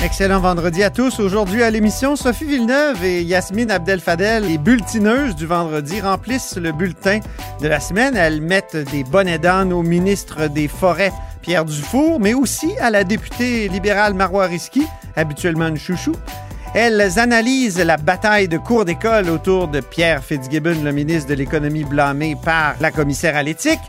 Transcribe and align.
Excellent 0.00 0.38
vendredi 0.38 0.84
à 0.84 0.90
tous. 0.90 1.18
Aujourd'hui 1.18 1.62
à 1.64 1.70
l'émission, 1.70 2.14
Sophie 2.14 2.44
Villeneuve 2.44 3.04
et 3.04 3.22
Yasmine 3.24 3.70
Abdel-Fadel, 3.70 4.44
les 4.44 4.56
bulletineuses 4.56 5.34
du 5.34 5.44
vendredi, 5.44 6.00
remplissent 6.00 6.56
le 6.56 6.70
bulletin 6.70 7.18
de 7.60 7.66
la 7.66 7.80
semaine. 7.80 8.16
Elles 8.16 8.40
mettent 8.40 8.76
des 8.92 9.02
bonnets 9.02 9.40
d'âne 9.40 9.72
au 9.72 9.82
ministre 9.82 10.46
des 10.46 10.68
Forêts, 10.68 11.12
Pierre 11.42 11.64
Dufour, 11.64 12.20
mais 12.20 12.32
aussi 12.32 12.70
à 12.80 12.90
la 12.90 13.02
députée 13.02 13.66
libérale 13.68 14.14
Marois 14.14 14.46
Risky, 14.46 14.86
habituellement 15.16 15.66
une 15.66 15.76
chouchou. 15.76 16.14
Elles 16.74 17.18
analysent 17.18 17.80
la 17.84 17.96
bataille 17.96 18.46
de 18.46 18.56
cours 18.56 18.84
d'école 18.84 19.28
autour 19.28 19.66
de 19.66 19.80
Pierre 19.80 20.22
Fitzgibbon, 20.22 20.84
le 20.84 20.92
ministre 20.92 21.28
de 21.28 21.34
l'Économie 21.34 21.84
blâmé 21.84 22.36
par 22.44 22.76
la 22.80 22.92
commissaire 22.92 23.36
à 23.36 23.42
l'éthique. 23.42 23.80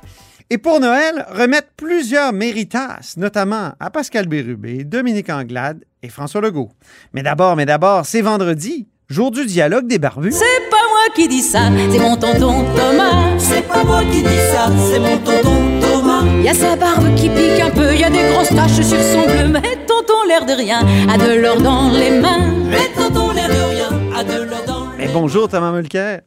Et 0.52 0.58
pour 0.58 0.80
Noël, 0.80 1.28
remettent 1.30 1.74
plusieurs 1.78 2.34
méritas, 2.34 3.14
notamment 3.18 3.74
à 3.80 3.92
Pascal 3.92 4.28
Bérubé, 4.28 4.84
Dominique 4.84 5.30
Anglade 5.30 5.84
et 6.02 6.10
François 6.10 6.42
Legault. 6.42 6.72
Mais 7.14 7.22
d'abord, 7.22 7.56
mais 7.56 7.68
d'abord, 7.68 8.08
c'est 8.08 8.22
vendredi, 8.24 8.88
jour 9.10 9.30
du 9.30 9.46
dialogue 9.46 9.86
des 9.86 10.00
barbus. 10.00 10.32
C'est 10.32 10.70
pas 10.72 10.78
moi 10.90 11.14
qui 11.14 11.28
dis 11.28 11.44
ça, 11.44 11.70
c'est 11.92 12.00
mon 12.00 12.18
tonton 12.18 12.66
Thomas. 12.76 13.38
C'est 13.38 13.68
pas 13.68 13.84
moi 13.84 14.02
qui 14.12 14.24
dis 14.24 14.40
ça, 14.52 14.72
c'est 14.92 14.98
mon 14.98 15.20
tonton 15.20 15.80
Thomas. 15.82 16.24
Y 16.42 16.50
a 16.50 16.54
sa 16.56 16.76
barbe 16.76 17.14
qui 17.14 17.30
pique 17.30 17.62
un 17.62 17.70
peu, 17.70 17.94
y 17.96 18.04
a 18.04 18.10
des 18.10 18.34
grosses 18.34 18.50
taches 18.50 18.82
sur 18.82 19.00
son 19.00 19.28
bleu, 19.28 19.50
mais 19.50 19.86
tonton 19.86 20.24
l'air 20.28 20.48
de 20.48 20.54
rien 20.54 20.80
a 21.08 21.18
de 21.20 21.40
l'or 21.40 21.62
dans 21.62 21.92
les 21.92 22.10
mains. 22.10 22.56
Mais 22.66 22.90
tonton 22.96 23.34
l'air 23.34 23.50
de 23.50 23.70
rien 23.70 23.90
a 24.18 24.24
de 24.24 24.50
l'or 24.50 24.66
dans 24.66 24.90
les 24.98 25.06
Mais 25.06 25.14
bonjour 25.14 25.48
Thomas 25.48 25.72
Mulcair. 25.72 26.22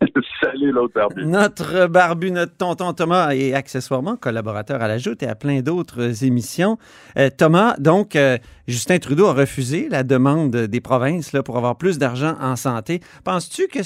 Salut 0.42 0.72
l'autre 0.72 0.94
barbu. 0.94 1.24
Notre 1.24 1.86
barbu, 1.86 2.30
notre 2.30 2.56
tonton 2.56 2.92
Thomas 2.92 3.34
est 3.34 3.54
accessoirement 3.54 4.16
collaborateur 4.16 4.82
à 4.82 4.88
la 4.88 4.98
Joute 4.98 5.22
et 5.22 5.28
à 5.28 5.34
plein 5.34 5.60
d'autres 5.60 6.24
émissions. 6.24 6.78
Euh, 7.18 7.30
Thomas, 7.30 7.76
donc, 7.78 8.14
euh, 8.14 8.38
Justin 8.68 8.98
Trudeau 8.98 9.26
a 9.26 9.32
refusé 9.32 9.88
la 9.88 10.02
demande 10.02 10.54
des 10.54 10.80
provinces 10.80 11.32
pour 11.44 11.56
avoir 11.56 11.76
plus 11.76 11.98
d'argent 11.98 12.36
en 12.40 12.56
santé. 12.56 13.00
Penses-tu 13.24 13.68
que 13.68 13.80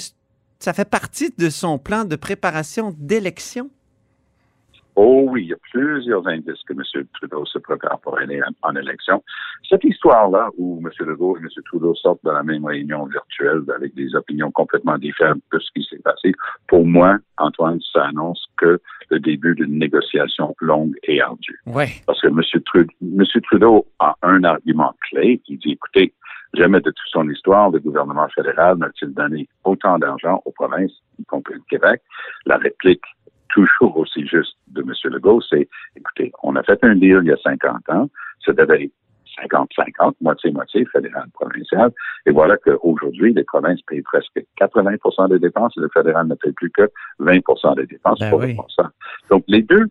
ça 0.59 0.73
fait 0.73 0.89
partie 0.89 1.33
de 1.37 1.49
son 1.49 1.77
plan 1.77 2.03
de 2.03 2.15
préparation 2.15 2.93
d'élection? 2.97 3.69
Oh 5.03 5.25
oui, 5.29 5.45
il 5.45 5.47
y 5.47 5.53
a 5.53 5.57
plusieurs 5.71 6.27
indices 6.27 6.61
que 6.67 6.73
M. 6.73 6.83
Trudeau 7.15 7.43
se 7.47 7.57
prépare 7.57 7.99
pour 8.01 8.19
aller 8.19 8.39
en, 8.43 8.69
en 8.69 8.75
élection. 8.75 9.23
Cette 9.67 9.83
histoire-là, 9.83 10.49
où 10.59 10.79
M. 10.79 10.91
Legault 11.07 11.37
et 11.37 11.39
M. 11.39 11.47
Trudeau 11.65 11.95
sortent 11.95 12.23
de 12.23 12.29
la 12.29 12.43
même 12.43 12.63
réunion 12.63 13.05
virtuelle 13.05 13.63
avec 13.75 13.95
des 13.95 14.13
opinions 14.13 14.51
complètement 14.51 14.99
différentes 14.99 15.41
de 15.51 15.57
ce 15.57 15.71
qui 15.73 15.83
s'est 15.89 16.03
passé, 16.03 16.33
pour 16.67 16.85
moi, 16.85 17.17
Antoine, 17.39 17.79
ça 17.91 18.05
annonce 18.09 18.45
que 18.57 18.79
le 19.09 19.19
début 19.19 19.55
d'une 19.55 19.79
négociation 19.79 20.55
longue 20.59 20.93
et 21.01 21.19
ardue. 21.19 21.59
Ouais. 21.65 21.87
Parce 22.05 22.21
que 22.21 22.27
M. 22.27 22.39
Trudeau, 22.63 22.93
M. 23.01 23.25
Trudeau 23.41 23.87
a 23.97 24.15
un 24.21 24.43
argument 24.43 24.93
clé 25.09 25.39
qui 25.43 25.57
dit, 25.57 25.71
écoutez, 25.71 26.13
jamais 26.53 26.79
de 26.79 26.91
toute 26.91 27.09
son 27.09 27.27
histoire, 27.27 27.71
le 27.71 27.79
gouvernement 27.79 28.27
fédéral 28.35 28.77
n'a-t-il 28.77 29.15
donné 29.15 29.49
autant 29.63 29.97
d'argent 29.97 30.43
aux 30.45 30.51
provinces, 30.51 30.93
y 31.17 31.25
compris 31.25 31.55
le 31.55 31.63
Québec? 31.67 32.03
La 32.45 32.57
réplique 32.57 33.01
toujours 33.53 33.97
aussi 33.97 34.25
juste 34.25 34.55
de 34.67 34.81
M. 34.81 34.93
Legault, 35.11 35.41
c'est, 35.41 35.67
écoutez, 35.95 36.31
on 36.43 36.55
a 36.55 36.63
fait 36.63 36.79
un 36.83 36.95
deal 36.95 37.19
il 37.23 37.27
y 37.27 37.31
a 37.31 37.37
50 37.37 37.89
ans, 37.89 38.09
ça 38.45 38.53
devait 38.53 38.85
être 38.85 38.93
50-50, 39.49 40.15
moitié-moitié, 40.21 40.85
fédéral-provincial, 40.85 41.91
et 42.25 42.31
voilà 42.31 42.57
qu'aujourd'hui, 42.57 43.33
les 43.33 43.43
provinces 43.43 43.81
payent 43.83 44.01
presque 44.01 44.43
80% 44.59 45.29
des 45.29 45.39
dépenses 45.39 45.73
et 45.77 45.81
le 45.81 45.89
fédéral 45.93 46.27
ne 46.27 46.35
paye 46.35 46.51
plus 46.53 46.71
que 46.71 46.89
20% 47.19 47.75
des 47.75 47.85
dépenses 47.85 48.19
Ben 48.19 48.29
pour 48.29 48.39
oui. 48.39 48.57
Donc, 49.29 49.43
les 49.47 49.61
deux 49.61 49.85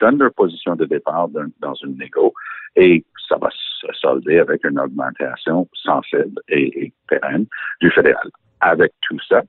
donnent 0.00 0.18
leur 0.18 0.32
position 0.34 0.76
de 0.76 0.84
départ 0.84 1.28
dans, 1.28 1.46
dans 1.60 1.74
une 1.74 1.96
négo 1.96 2.34
et 2.76 3.04
ça 3.28 3.36
va 3.36 3.48
se 3.50 3.86
solder 4.00 4.38
avec 4.38 4.64
une 4.64 4.78
augmentation 4.78 5.68
sensible 5.74 6.40
et, 6.48 6.84
et 6.84 6.92
pérenne 7.08 7.46
du 7.80 7.90
fédéral. 7.90 8.30
Avec 8.60 8.92
tout 9.02 9.18
ça, 9.28 9.42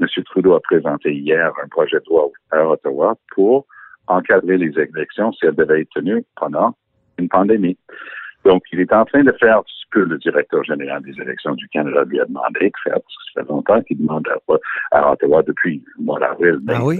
M. 0.00 0.06
Trudeau 0.24 0.54
a 0.54 0.60
présenté 0.60 1.12
hier 1.14 1.52
un 1.62 1.68
projet 1.68 1.98
de 1.98 2.04
loi 2.08 2.28
à 2.50 2.66
Ottawa 2.66 3.16
pour 3.34 3.66
encadrer 4.06 4.56
les 4.58 4.72
élections 4.78 5.32
si 5.32 5.46
elles 5.46 5.54
devaient 5.54 5.82
être 5.82 5.90
tenues 5.94 6.24
pendant 6.36 6.74
une 7.18 7.28
pandémie. 7.28 7.76
Donc, 8.44 8.62
il 8.72 8.80
est 8.80 8.92
en 8.92 9.04
train 9.04 9.22
de 9.22 9.32
faire 9.32 9.60
ce 9.66 9.84
que 9.90 9.98
le 10.00 10.16
directeur 10.18 10.64
général 10.64 11.02
des 11.02 11.12
élections 11.20 11.54
du 11.54 11.68
Canada 11.68 12.04
lui 12.06 12.18
a 12.20 12.24
demandé 12.24 12.60
de 12.70 12.72
faire, 12.82 12.94
parce 12.94 13.04
que 13.04 13.22
ça 13.34 13.42
fait 13.42 13.48
longtemps 13.50 13.82
qu'il 13.82 13.98
demande 13.98 14.26
à, 14.28 14.98
à 14.98 15.12
Ottawa 15.12 15.42
depuis 15.42 15.84
le 15.98 16.04
mois 16.04 16.18
d'avril. 16.18 16.58
Ah 16.68 16.82
oui? 16.82 16.98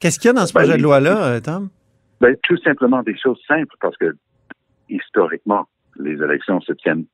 Qu'est-ce 0.00 0.18
qu'il 0.20 0.28
y 0.28 0.30
a 0.30 0.34
dans 0.34 0.44
ce 0.46 0.52
Ben, 0.52 0.60
projet 0.60 0.74
de 0.74 0.78
il- 0.78 0.82
loi-là, 0.82 1.24
euh, 1.36 1.40
Tom? 1.40 1.70
ben, 2.20 2.36
tout 2.42 2.58
simplement 2.58 3.02
des 3.02 3.16
choses 3.16 3.40
simples 3.48 3.74
parce 3.80 3.96
que 3.96 4.14
historiquement, 4.90 5.66
les 5.98 6.22
élections 6.22 6.60
se 6.60 6.72
tiennent 6.74 7.04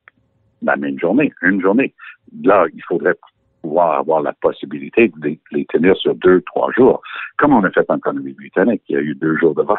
la 0.61 0.75
même 0.75 0.99
journée, 0.99 1.33
une 1.41 1.61
journée. 1.61 1.93
Là, 2.43 2.65
il 2.73 2.83
faudrait 2.87 3.15
pouvoir 3.63 3.97
avoir 3.97 4.21
la 4.21 4.33
possibilité 4.33 5.07
de 5.07 5.15
les- 5.27 5.39
les 5.51 5.65
tenir 5.65 5.95
sur 5.95 6.13
deux, 6.15 6.41
trois 6.41 6.69
jours, 6.73 7.01
comme 7.37 7.53
on 7.53 7.63
a 7.63 7.71
fait 7.71 7.85
en 7.89 7.97
Colombie-Britannique. 7.97 8.83
Il 8.89 8.95
y 8.95 8.99
a 8.99 9.01
eu 9.01 9.15
deux 9.15 9.35
jours 9.37 9.55
de 9.55 9.63
vote. 9.63 9.77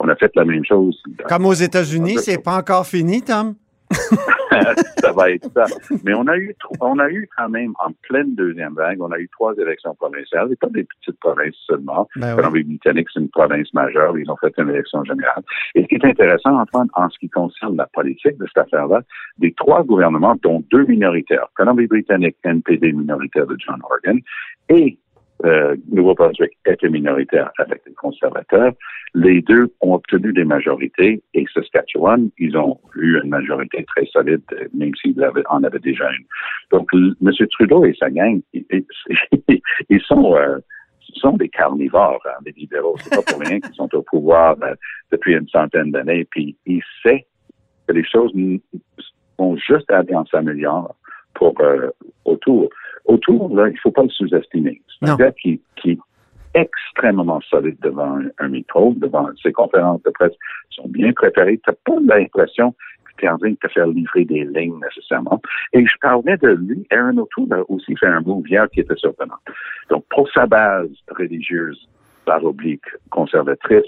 On 0.00 0.08
a 0.08 0.16
fait 0.16 0.32
la 0.34 0.44
même 0.44 0.64
chose. 0.64 1.00
Comme 1.28 1.46
aux 1.46 1.52
États-Unis, 1.54 2.16
c'est 2.18 2.42
pas 2.42 2.56
encore 2.58 2.84
fini, 2.86 3.22
Tom? 3.22 3.54
ça 4.98 5.12
va 5.12 5.30
être 5.30 5.48
ça. 5.52 5.64
Mais 6.04 6.14
on 6.14 6.26
a 6.26 6.36
eu, 6.36 6.54
on 6.80 6.98
a 6.98 7.08
eu 7.08 7.28
quand 7.36 7.48
même 7.48 7.72
en 7.84 7.92
pleine 8.02 8.34
deuxième 8.34 8.74
vague, 8.74 9.00
on 9.00 9.10
a 9.10 9.18
eu 9.18 9.28
trois 9.28 9.54
élections 9.54 9.94
provinciales, 9.94 10.52
et 10.52 10.56
pas 10.56 10.68
des 10.68 10.84
petites 10.84 11.18
provinces 11.20 11.56
seulement. 11.66 12.08
Ben 12.16 12.30
oui. 12.30 12.36
Colombie-Britannique, 12.36 13.08
c'est 13.12 13.20
une 13.20 13.28
province 13.28 13.72
majeure. 13.74 14.16
Ils 14.18 14.30
ont 14.30 14.36
fait 14.36 14.52
une 14.58 14.70
élection 14.70 15.04
générale. 15.04 15.42
Et 15.74 15.82
ce 15.82 15.86
qui 15.88 15.94
est 15.96 16.04
intéressant, 16.04 16.58
Antoine, 16.58 16.88
en 16.94 17.08
ce 17.08 17.18
qui 17.18 17.28
concerne 17.28 17.76
la 17.76 17.86
politique 17.86 18.38
de 18.38 18.46
cette 18.46 18.64
affaire-là, 18.64 19.00
des 19.38 19.52
trois 19.52 19.82
gouvernements, 19.82 20.36
dont 20.42 20.62
deux 20.70 20.84
minoritaires, 20.86 21.48
Colombie-Britannique, 21.54 22.36
NPD 22.44 22.92
minoritaire 22.92 23.46
de 23.46 23.56
John 23.58 23.80
Horgan, 23.82 24.20
et 24.68 24.98
euh, 25.44 25.76
Nouveau-Brunswick 25.90 26.52
était 26.66 26.88
minoritaire 26.88 27.50
avec 27.58 27.82
les 27.86 27.94
conservateurs. 27.94 28.72
Les 29.14 29.42
deux 29.42 29.72
ont 29.80 29.94
obtenu 29.94 30.32
des 30.32 30.44
majorités 30.44 31.22
et 31.34 31.44
Saskatchewan, 31.52 32.30
ils 32.38 32.56
ont 32.56 32.78
eu 32.94 33.18
une 33.22 33.28
majorité 33.28 33.84
très 33.84 34.06
solide, 34.06 34.42
euh, 34.52 34.68
même 34.72 34.94
s'ils 34.94 35.16
en 35.48 35.64
avaient 35.64 35.78
déjà 35.78 36.08
une. 36.10 36.24
Donc, 36.70 36.88
M. 36.94 37.32
Trudeau 37.50 37.84
et 37.84 37.94
sa 37.98 38.10
gang, 38.10 38.40
ils, 38.54 40.02
sont, 40.02 40.36
euh, 40.36 40.58
sont 41.22 41.36
des 41.36 41.48
carnivores, 41.48 42.22
hein, 42.26 42.42
les 42.44 42.52
libéraux. 42.52 42.96
C'est 42.98 43.10
pas 43.10 43.22
pour 43.22 43.40
rien 43.40 43.60
qu'ils 43.60 43.74
sont 43.74 43.92
au 43.94 44.02
pouvoir 44.02 44.56
euh, 44.62 44.74
depuis 45.10 45.34
une 45.34 45.48
centaine 45.48 45.90
d'années. 45.90 46.26
Puis, 46.30 46.56
ils 46.66 46.82
savent 47.02 47.18
que 47.86 47.92
les 47.94 48.04
choses 48.04 48.32
vont 49.38 49.56
juste 49.56 49.90
aller 49.90 50.14
en 50.14 50.24
s'améliorant 50.26 50.94
pour 51.34 51.54
euh, 51.60 51.90
autour. 52.24 52.68
Autour, 53.04 53.54
là, 53.54 53.68
il 53.68 53.78
faut 53.78 53.90
pas 53.90 54.02
le 54.02 54.08
sous-estimer. 54.08 54.80
C'est 55.00 55.08
un 55.08 55.16
gars 55.16 55.32
qui, 55.32 55.60
qui 55.76 55.92
est 55.92 55.98
extrêmement 56.54 57.40
solide 57.40 57.78
devant 57.82 58.18
un, 58.18 58.28
un 58.38 58.48
micro, 58.48 58.94
devant 58.96 59.28
ses 59.42 59.52
conférences 59.52 60.02
de 60.02 60.10
presse 60.10 60.34
sont 60.70 60.88
bien 60.88 61.12
préparées. 61.12 61.60
Tu 61.66 61.72
pas 61.84 62.16
l'impression 62.16 62.72
que 63.04 63.10
tu 63.18 63.24
es 63.26 63.28
en 63.28 63.38
train 63.38 63.50
de 63.50 63.56
te 63.56 63.68
faire 63.68 63.86
livrer 63.86 64.24
des 64.24 64.44
lignes 64.44 64.78
nécessairement. 64.80 65.40
Et 65.72 65.84
je 65.84 65.94
parlais 66.00 66.36
de 66.38 66.48
lui, 66.48 66.86
Aaron 66.90 67.18
O'Toole 67.18 67.52
a 67.52 67.70
aussi 67.70 67.96
fait 67.96 68.06
un 68.06 68.20
move 68.20 68.48
hier 68.48 68.68
qui 68.70 68.80
était 68.80 68.96
surprenant. 68.96 69.38
Donc, 69.90 70.04
pour 70.10 70.30
sa 70.30 70.46
base 70.46 70.90
religieuse, 71.10 71.88
par 72.24 72.44
oblique, 72.44 72.84
conservatrice, 73.10 73.84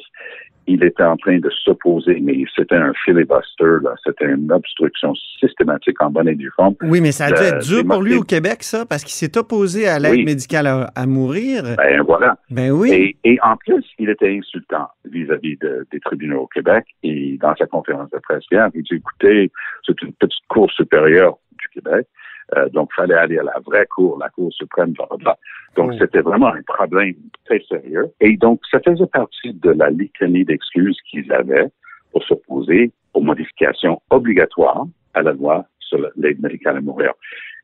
il 0.67 0.83
était 0.83 1.03
en 1.03 1.19
train 1.19 1.39
de 1.41 1.51
s'opposer, 1.51 2.21
mais 2.23 2.43
c'était 2.57 2.77
un 2.77 2.95
filibuster, 3.05 3.83
là. 3.83 3.95
C'était 4.03 4.25
une 4.25 4.51
obstruction 4.51 5.13
systématique 5.39 6.01
en 6.01 6.09
bonne 6.11 6.27
et 6.29 6.35
due 6.35 6.51
forme. 6.57 6.75
Oui, 6.81 7.03
mais 7.03 7.13
ça 7.13 7.27
a 7.27 7.33
dû 7.33 7.43
Euh, 7.43 7.49
être 7.59 7.67
dur 7.67 7.85
pour 7.87 8.01
lui 8.01 8.15
au 8.17 8.23
Québec, 8.23 8.63
ça, 8.63 8.87
parce 8.87 9.03
qu'il 9.05 9.13
s'est 9.13 9.37
opposé 9.37 9.87
à 9.87 9.99
l'aide 9.99 10.13
Oui. 10.13 10.25
médicale 10.25 10.67
à, 10.67 10.91
à 10.97 11.05
mourir. 11.07 11.65
Ben 11.77 12.01
voilà. 12.01 12.39
Ben 12.51 12.71
oui. 12.71 12.91
Et, 13.23 13.33
et 13.33 13.39
en 13.43 13.59
plus, 13.59 13.85
il 13.99 14.09
était 14.09 14.31
insultant 14.39 14.89
vis-à-vis 15.05 15.59
de- 15.59 15.87
des 15.93 16.01
tribunaux 16.01 16.41
au 16.45 16.47
Québec. 16.47 16.87
Et 17.03 17.37
dans 17.43 17.55
sa 17.57 17.67
conférence 17.67 18.09
de 18.11 18.19
presse 18.21 18.45
hier, 18.51 18.67
il 18.75 18.83
dit, 18.85 18.95
écoutez, 18.95 19.53
c'est 19.87 20.01
une 20.01 20.15
petite 20.15 20.47
cour 20.49 20.71
supérieure 20.73 21.37
du 21.59 21.69
Québec. 21.75 22.07
Euh, 22.57 22.69
donc, 22.71 22.93
fallait 22.95 23.15
aller 23.15 23.39
à 23.39 23.43
la 23.43 23.59
vraie 23.65 23.87
cour, 23.87 24.19
la 24.19 24.29
Cour 24.29 24.53
suprême, 24.53 24.93
blablabla. 24.93 25.37
Donc, 25.77 25.95
c'était 25.99 26.21
vraiment 26.21 26.49
un 26.49 26.63
problème 26.63 27.15
très 27.45 27.61
sérieux. 27.69 28.07
Et 28.21 28.37
donc, 28.37 28.61
ça 28.71 28.81
faisait 28.81 29.07
partie 29.07 29.55
de 29.55 29.71
la 29.71 29.91
litanie 29.91 30.45
d'excuses 30.45 30.99
qu'ils 31.11 31.33
avaient 31.33 31.69
pour 32.13 32.23
s'opposer 32.25 32.93
aux 33.15 33.21
modifications 33.21 34.01
obligatoires 34.11 34.85
à 35.15 35.23
la 35.23 35.33
loi 35.33 35.65
sur 35.79 35.99
l'aide 36.17 36.41
médicale 36.41 36.77
à 36.77 36.81
mourir. 36.81 37.13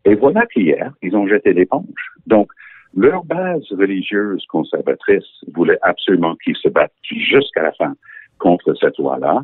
Et 0.05 0.15
voilà 0.15 0.47
qu'hier, 0.47 0.93
ils 1.03 1.15
ont 1.15 1.29
jeté 1.29 1.53
l'éponge. 1.53 1.85
Donc, 2.27 2.51
Leur 2.97 3.25
base 3.25 3.63
religieuse 3.71 4.45
conservatrice 4.47 5.45
voulait 5.55 5.79
absolument 5.83 6.35
qu'ils 6.37 6.57
se 6.57 6.69
battent 6.69 6.93
jusqu'à 7.03 7.63
la 7.63 7.73
fin 7.73 7.95
contre 8.39 8.75
cette 8.75 8.99
loi-là. 8.99 9.43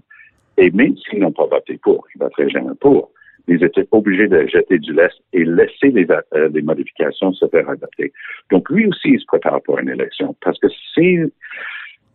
Et 0.59 0.71
même 0.71 0.97
s'ils 0.97 1.21
n'ont 1.21 1.33
pas 1.33 1.47
voté 1.47 1.79
pour, 1.83 2.07
ils 2.15 2.19
voteraient 2.19 2.49
jamais 2.49 2.75
pour, 2.81 3.11
ils 3.49 3.63
étaient 3.63 3.87
obligés 3.93 4.29
de 4.29 4.47
jeter 4.47 4.79
du 4.79 4.93
lest 4.93 5.17
et 5.33 5.45
laisser 5.45 5.89
les, 5.93 6.07
euh, 6.35 6.49
les 6.53 6.63
modifications 6.63 7.33
se 7.33 7.47
faire 7.49 7.69
adapter. 7.69 8.13
Donc 8.51 8.69
lui 8.71 8.87
aussi, 8.87 9.11
il 9.11 9.21
se 9.21 9.27
prépare 9.27 9.63
pour 9.63 9.79
une 9.79 9.89
élection 9.89 10.35
parce 10.43 10.59
que 10.59 10.69
c'est 10.95 11.25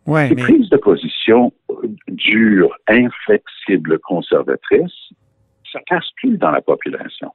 Ouais, 0.04 0.28
mais 0.30 0.34
prises 0.42 0.68
de 0.68 0.76
position 0.78 1.52
euh, 1.70 1.74
dures, 2.08 2.76
inflexibles, 2.88 3.98
conservatrices, 4.00 5.12
ça 5.72 5.78
passe 5.88 6.10
plus 6.16 6.36
dans 6.38 6.50
la 6.50 6.60
population. 6.60 7.30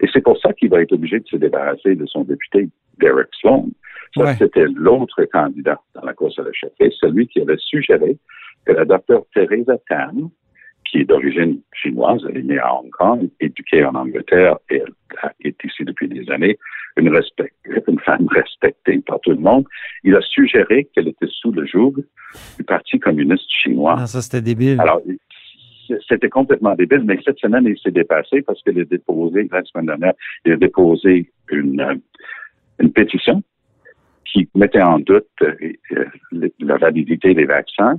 Et 0.00 0.06
c'est 0.12 0.20
pour 0.22 0.38
ça 0.38 0.52
qu'il 0.52 0.70
va 0.70 0.82
être 0.82 0.92
obligé 0.92 1.18
de 1.18 1.26
se 1.26 1.36
débarrasser 1.36 1.96
de 1.96 2.06
son 2.06 2.22
député 2.22 2.68
Derek 3.00 3.28
Sloan. 3.40 3.68
Ça, 4.14 4.22
Ouais. 4.24 4.34
c'était 4.38 4.66
l'autre 4.66 5.24
candidat 5.24 5.80
dans 5.94 6.02
la 6.02 6.14
course 6.14 6.38
à 6.38 6.42
la 6.42 6.52
chefferie, 6.52 6.94
celui 7.00 7.26
qui 7.26 7.40
avait 7.40 7.56
suggéré 7.58 8.16
que 8.64 8.72
la 8.72 8.84
docteure 8.84 9.24
Theresa 9.34 9.76
Tam, 9.88 10.30
qui 10.90 10.98
est 10.98 11.04
d'origine 11.04 11.60
chinoise, 11.72 12.22
elle 12.28 12.38
est 12.38 12.42
née 12.42 12.58
à 12.58 12.74
Hong 12.74 12.90
Kong, 12.90 13.28
éduquée 13.40 13.84
en 13.84 13.94
Angleterre 13.94 14.56
et 14.70 14.82
elle 15.22 15.32
est 15.40 15.64
ici 15.64 15.84
depuis 15.84 16.08
des 16.08 16.30
années, 16.30 16.58
une, 16.96 17.08
respect- 17.08 17.52
une 17.88 17.98
femme 18.00 18.26
respectée 18.28 18.98
par 19.06 19.20
tout 19.20 19.30
le 19.30 19.38
monde, 19.38 19.64
il 20.04 20.14
a 20.14 20.20
suggéré 20.22 20.88
qu'elle 20.94 21.08
était 21.08 21.26
sous 21.28 21.52
le 21.52 21.66
joug 21.66 21.94
du 22.56 22.64
Parti 22.64 22.98
communiste 22.98 23.50
chinois. 23.50 23.96
non, 23.96 24.06
ça, 24.06 24.22
c'était 24.22 24.42
débile. 24.42 24.80
Alors, 24.80 25.02
c'était 26.08 26.28
complètement 26.28 26.74
débile, 26.74 27.02
mais 27.04 27.18
cette 27.24 27.38
semaine, 27.38 27.66
il 27.66 27.78
s'est 27.78 27.90
dépassé 27.90 28.42
parce 28.42 28.62
qu'il 28.62 28.78
a 28.80 28.84
déposé, 28.84 29.48
la 29.50 29.62
semaine 29.64 29.86
dernière, 29.86 30.14
il 30.44 30.52
a 30.52 30.56
déposé 30.56 31.30
une, 31.50 31.80
euh, 31.80 31.94
une 32.80 32.92
pétition 32.92 33.42
qui 34.24 34.48
mettait 34.54 34.82
en 34.82 34.98
doute 34.98 35.26
euh, 35.42 35.54
euh, 35.92 36.48
la 36.60 36.76
validité 36.76 37.34
des 37.34 37.44
vaccins 37.44 37.96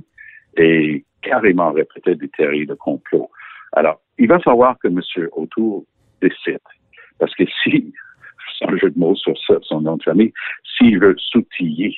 et 0.58 1.04
carrément 1.22 1.72
répétait 1.72 2.14
des 2.14 2.28
théories 2.28 2.66
de 2.66 2.74
complot. 2.74 3.30
Alors, 3.72 4.00
il 4.18 4.28
va 4.28 4.38
falloir 4.40 4.76
que 4.78 4.88
M. 4.88 5.00
Autour 5.32 5.84
décide. 6.20 6.60
Parce 7.18 7.34
que 7.34 7.44
si, 7.62 7.92
un 8.62 8.76
jeu 8.76 8.90
de 8.90 8.98
mots 8.98 9.14
sur 9.14 9.36
son 9.62 9.80
nom 9.80 9.96
de 9.96 10.02
famille, 10.02 10.32
s'il 10.76 10.98
veut 10.98 11.16
s'outiller 11.18 11.94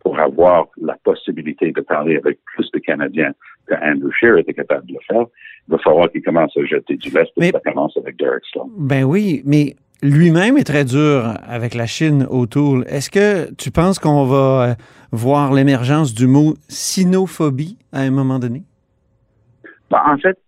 pour 0.00 0.18
avoir 0.18 0.68
la 0.80 0.96
possibilité 1.04 1.72
de 1.72 1.80
parler 1.82 2.16
avec 2.16 2.38
plus 2.44 2.70
de 2.72 2.78
Canadiens 2.78 3.32
que 3.66 3.74
Andrew 3.74 4.10
Scheer 4.12 4.38
était 4.38 4.54
capable 4.54 4.86
de 4.86 4.94
le 4.94 5.00
faire, 5.06 5.26
il 5.68 5.72
va 5.72 5.78
falloir 5.78 6.10
qu'il 6.10 6.22
commence 6.22 6.56
à 6.56 6.64
jeter 6.64 6.96
du 6.96 7.10
lest 7.10 7.30
et 7.36 7.50
ça 7.50 7.60
commence 7.60 7.96
avec 7.98 8.16
Derek 8.16 8.42
Sloan. 8.50 8.70
Ben 8.78 9.04
oui, 9.04 9.42
mais 9.44 9.76
lui-même 10.02 10.56
est 10.56 10.64
très 10.64 10.84
dur 10.84 11.34
avec 11.46 11.74
la 11.74 11.86
Chine 11.86 12.26
autour. 12.30 12.82
Est-ce 12.86 13.10
que 13.10 13.52
tu 13.54 13.70
penses 13.70 13.98
qu'on 13.98 14.24
va 14.24 14.70
euh, 14.70 14.74
voir 15.12 15.52
l'émergence 15.52 16.14
du 16.14 16.26
mot 16.26 16.54
sinophobie 16.68 17.78
à 17.92 18.00
un 18.00 18.10
moment 18.10 18.38
donné? 18.38 18.62
Ben, 19.90 20.02
en 20.06 20.18
fait, 20.18 20.38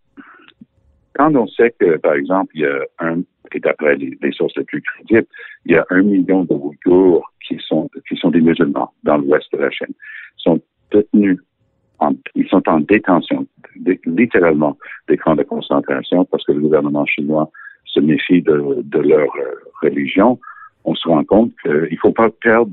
quand 1.14 1.34
on 1.34 1.46
sait 1.46 1.74
que, 1.78 1.98
par 1.98 2.14
exemple, 2.14 2.52
il 2.54 2.62
y 2.62 2.66
a 2.66 2.78
un, 3.00 3.20
et 3.54 3.60
d'après 3.60 3.96
les, 3.96 4.32
sources 4.32 4.56
les 4.56 4.64
plus 4.64 4.80
crédibles, 4.80 5.26
il 5.66 5.72
y 5.72 5.76
a 5.76 5.84
un 5.90 6.02
million 6.02 6.44
de 6.44 6.54
Ouïghours 6.54 7.30
qui 7.46 7.58
sont, 7.66 7.90
qui 8.08 8.16
sont 8.16 8.30
des 8.30 8.40
musulmans 8.40 8.92
dans 9.04 9.18
l'ouest 9.18 9.46
de 9.52 9.58
la 9.58 9.70
Chine, 9.70 9.94
sont 10.38 10.60
détenus, 10.90 11.38
en, 11.98 12.12
ils 12.34 12.48
sont 12.48 12.66
en 12.66 12.80
détention, 12.80 13.46
dé- 13.76 14.00
littéralement, 14.06 14.78
des 15.08 15.18
camps 15.18 15.36
de 15.36 15.42
concentration 15.42 16.24
parce 16.24 16.44
que 16.44 16.52
le 16.52 16.60
gouvernement 16.60 17.04
chinois 17.04 17.50
se 17.92 18.00
méfie 18.00 18.42
de, 18.42 18.56
de 18.82 18.98
leur 18.98 19.28
euh, 19.36 19.54
religion. 19.82 20.38
On 20.84 20.94
se 20.94 21.06
rend 21.08 21.24
compte 21.24 21.52
qu'il 21.62 21.88
ne 21.90 21.96
faut 22.00 22.12
pas 22.12 22.30
perdre 22.30 22.72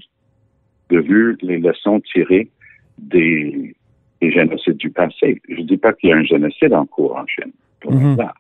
de 0.90 1.00
vue 1.00 1.38
les 1.42 1.60
leçons 1.60 2.00
tirées 2.00 2.50
des, 2.98 3.76
des 4.22 4.32
génocides 4.32 4.78
du 4.78 4.90
passé. 4.90 5.42
Je 5.48 5.62
ne 5.62 5.68
dis 5.72 5.78
pas 5.78 5.94
qu'il 5.94 6.10
y 6.10 6.14
a 6.14 6.18
un 6.18 6.24
génocide 6.24 6.74
en 6.74 6.86
cours 6.86 7.16
en 7.16 7.26
Chine, 7.28 7.52
pour 7.82 7.92
l'instant. 7.92 8.32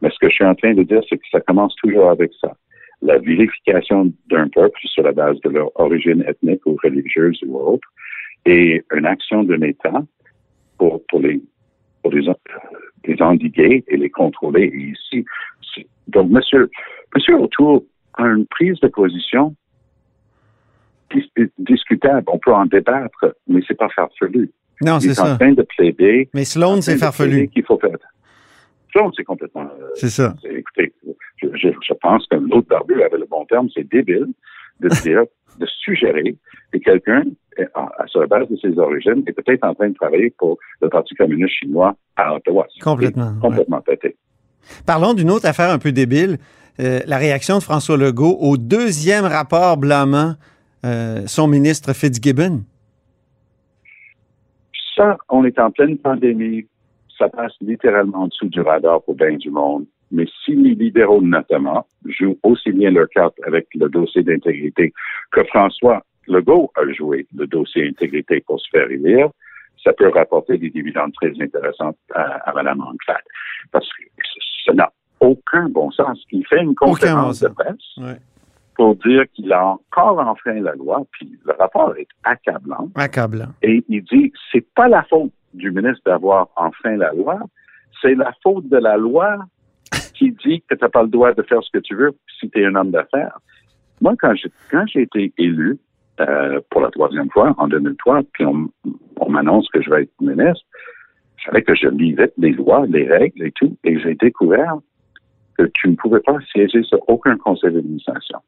Mais 0.00 0.10
ce 0.10 0.18
que 0.18 0.28
je 0.28 0.34
suis 0.34 0.44
en 0.44 0.54
train 0.54 0.74
de 0.74 0.82
dire, 0.82 1.02
c'est 1.08 1.18
que 1.18 1.28
ça 1.30 1.40
commence 1.40 1.74
toujours 1.76 2.10
avec 2.10 2.32
ça. 2.40 2.56
La 3.02 3.18
vilification 3.18 4.12
d'un 4.28 4.48
peuple 4.48 4.80
sur 4.84 5.04
la 5.04 5.12
base 5.12 5.40
de 5.40 5.50
leur 5.50 5.68
origine 5.78 6.24
ethnique 6.26 6.64
ou 6.66 6.76
religieuse 6.82 7.40
ou 7.46 7.56
autre, 7.56 7.88
et 8.46 8.82
une 8.92 9.06
action 9.06 9.44
d'un 9.44 9.62
État 9.62 10.02
pour, 10.78 11.04
pour 11.06 11.20
les 11.20 11.40
pour 12.02 12.12
les, 12.12 12.26
les 13.04 13.22
endiguer 13.22 13.84
et 13.86 13.96
les 13.96 14.10
contrôler. 14.10 14.64
Et 14.64 14.90
ici, 14.90 15.24
donc, 16.12 16.30
monsieur, 16.30 16.70
monsieur 17.14 17.36
O'Toole 17.36 17.80
a 18.14 18.26
une 18.26 18.46
prise 18.46 18.78
de 18.80 18.88
position 18.88 19.54
dis- 21.14 21.30
discutable. 21.58 22.24
On 22.28 22.38
peut 22.38 22.52
en 22.52 22.66
débattre, 22.66 23.34
mais 23.46 23.60
c'est 23.66 23.76
pas 23.78 23.88
farfelu. 23.88 24.50
Non, 24.80 24.98
Il 24.98 25.02
c'est 25.02 25.08
est 25.08 25.20
en 25.20 25.26
ça. 25.26 25.36
train 25.36 25.52
de 25.52 25.62
plaider. 25.62 26.28
Mais 26.34 26.44
Sloan, 26.44 26.80
c'est 26.80 26.96
farfelu. 26.98 27.48
Qu'il 27.48 27.64
faut 27.64 27.78
faire. 27.78 27.96
Sloan, 28.90 29.10
c'est 29.16 29.24
complètement. 29.24 29.62
euh, 29.80 29.88
C'est 29.94 30.10
ça. 30.10 30.34
Écoutez, 30.44 30.92
je, 31.36 31.46
je, 31.54 31.68
je 31.68 31.94
pense 31.94 32.26
que 32.26 32.36
l'autre 32.36 32.68
barbu 32.68 33.02
avait 33.02 33.18
le 33.18 33.26
bon 33.26 33.44
terme, 33.46 33.68
c'est 33.74 33.88
débile 33.88 34.26
de 34.80 34.88
dire, 35.02 35.22
de 35.58 35.66
suggérer 35.66 36.36
que 36.72 36.78
quelqu'un, 36.78 37.22
sur 38.06 38.20
la 38.20 38.26
base 38.26 38.48
de 38.48 38.56
ses 38.56 38.76
origines, 38.78 39.22
est 39.26 39.32
peut-être 39.32 39.64
en 39.64 39.74
train 39.74 39.88
de 39.90 39.94
travailler 39.94 40.30
pour 40.38 40.58
le 40.80 40.88
Parti 40.88 41.14
communiste 41.14 41.54
chinois 41.60 41.94
à 42.16 42.34
Ottawa. 42.34 42.66
Complètement, 42.82 43.34
Complètement 43.40 43.80
pété. 43.82 44.16
Parlons 44.86 45.14
d'une 45.14 45.30
autre 45.30 45.46
affaire 45.46 45.70
un 45.70 45.78
peu 45.78 45.92
débile. 45.92 46.38
Euh, 46.80 47.00
la 47.06 47.18
réaction 47.18 47.58
de 47.58 47.62
François 47.62 47.96
Legault 47.96 48.36
au 48.40 48.56
deuxième 48.56 49.24
rapport 49.24 49.76
blâmant 49.76 50.34
euh, 50.84 51.26
son 51.26 51.46
ministre 51.46 51.92
Fitzgibbon. 51.92 52.64
Ça, 54.96 55.18
on 55.28 55.44
est 55.44 55.58
en 55.58 55.70
pleine 55.70 55.98
pandémie. 55.98 56.66
Ça 57.18 57.28
passe 57.28 57.52
littéralement 57.60 58.22
en 58.22 58.26
dessous 58.28 58.48
du 58.48 58.60
radar 58.60 59.02
pour 59.02 59.14
bien 59.14 59.36
du 59.36 59.50
monde. 59.50 59.84
Mais 60.10 60.26
si 60.44 60.54
les 60.54 60.74
libéraux, 60.74 61.22
notamment, 61.22 61.86
jouent 62.04 62.38
aussi 62.42 62.72
bien 62.72 62.90
leur 62.90 63.08
carte 63.08 63.36
avec 63.46 63.66
le 63.74 63.88
dossier 63.88 64.22
d'intégrité 64.22 64.92
que 65.30 65.44
François 65.44 66.02
Legault 66.26 66.70
a 66.74 66.90
joué 66.92 67.26
le 67.34 67.46
dossier 67.46 67.88
intégrité 67.88 68.42
pour 68.46 68.60
se 68.60 68.68
faire 68.70 68.90
élire, 68.90 69.28
ça 69.82 69.92
peut 69.92 70.08
rapporter 70.08 70.58
des 70.58 70.70
dividendes 70.70 71.12
très 71.14 71.32
intéressants 71.40 71.94
à, 72.14 72.22
à 72.22 72.52
Mme 72.54 72.80
Anglade. 72.80 73.24
Parce 73.72 73.88
que 73.88 74.04
ça 74.64 74.72
n'a 74.72 74.92
aucun 75.20 75.68
bon 75.68 75.90
sens. 75.90 76.20
Il 76.30 76.46
fait 76.46 76.60
une 76.62 76.74
conférence 76.74 77.40
de 77.40 77.48
presse 77.48 77.96
Ouais. 77.98 78.16
pour 78.74 78.96
dire 78.96 79.24
qu'il 79.34 79.52
a 79.52 79.64
encore 79.66 80.18
enfreint 80.18 80.60
la 80.60 80.74
loi, 80.74 81.02
puis 81.12 81.38
le 81.44 81.52
rapport 81.58 81.94
est 81.96 82.08
accablant. 82.24 82.88
Accablant. 82.94 83.48
Et 83.62 83.84
il 83.88 84.02
dit, 84.04 84.32
c'est 84.50 84.66
pas 84.74 84.88
la 84.88 85.02
faute 85.04 85.32
du 85.54 85.70
ministre 85.70 86.02
d'avoir 86.06 86.48
enfreint 86.56 86.96
la 86.96 87.12
loi, 87.12 87.38
c'est 88.00 88.14
la 88.14 88.32
faute 88.42 88.68
de 88.68 88.78
la 88.78 88.96
loi 88.96 89.36
qui 90.14 90.32
dit 90.32 90.62
que 90.68 90.74
tu 90.74 90.82
n'as 90.82 90.88
pas 90.88 91.02
le 91.02 91.08
droit 91.08 91.32
de 91.34 91.42
faire 91.42 91.62
ce 91.62 91.70
que 91.72 91.78
tu 91.78 91.94
veux 91.94 92.12
si 92.40 92.50
tu 92.50 92.60
es 92.60 92.66
un 92.66 92.74
homme 92.74 92.90
d'affaires. 92.90 93.38
Moi, 94.00 94.14
quand 94.20 94.34
j'ai, 94.34 94.50
quand 94.70 94.84
j'ai 94.86 95.02
été 95.02 95.32
élu 95.38 95.78
euh, 96.20 96.60
pour 96.70 96.80
la 96.80 96.90
troisième 96.90 97.30
fois 97.30 97.54
en 97.58 97.68
2003, 97.68 98.22
puis 98.32 98.44
on, 98.44 98.68
on 99.20 99.30
m'annonce 99.30 99.68
que 99.68 99.80
je 99.80 99.90
vais 99.90 100.02
être 100.02 100.20
ministre, 100.20 100.64
je 101.42 101.46
savais 101.46 101.62
que 101.62 101.74
je 101.74 101.88
lisais 101.88 102.32
les 102.38 102.52
lois, 102.52 102.86
les 102.86 103.06
règles 103.06 103.44
et 103.44 103.52
tout, 103.52 103.76
et 103.82 103.98
j'ai 103.98 104.14
découvert 104.14 104.76
que 105.58 105.64
tu 105.74 105.88
ne 105.88 105.96
pouvais 105.96 106.20
pas 106.20 106.38
siéger 106.52 106.82
sur 106.84 106.98
aucun 107.08 107.36
conseil 107.36 107.72
d'administration. 107.72 108.38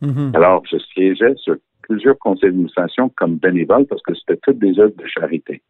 Mhm. 0.00 0.32
Alors, 0.34 0.62
je 0.70 0.78
siégeais 0.78 1.34
sur 1.36 1.56
plusieurs 1.82 2.18
conseils 2.18 2.50
d'administration 2.50 3.10
comme 3.16 3.36
bénévole 3.36 3.86
parce 3.86 4.02
que 4.02 4.14
c'était 4.14 4.38
toutes 4.42 4.58
des 4.58 4.78
œuvres 4.78 4.96
de 4.96 5.06
charité. 5.06 5.62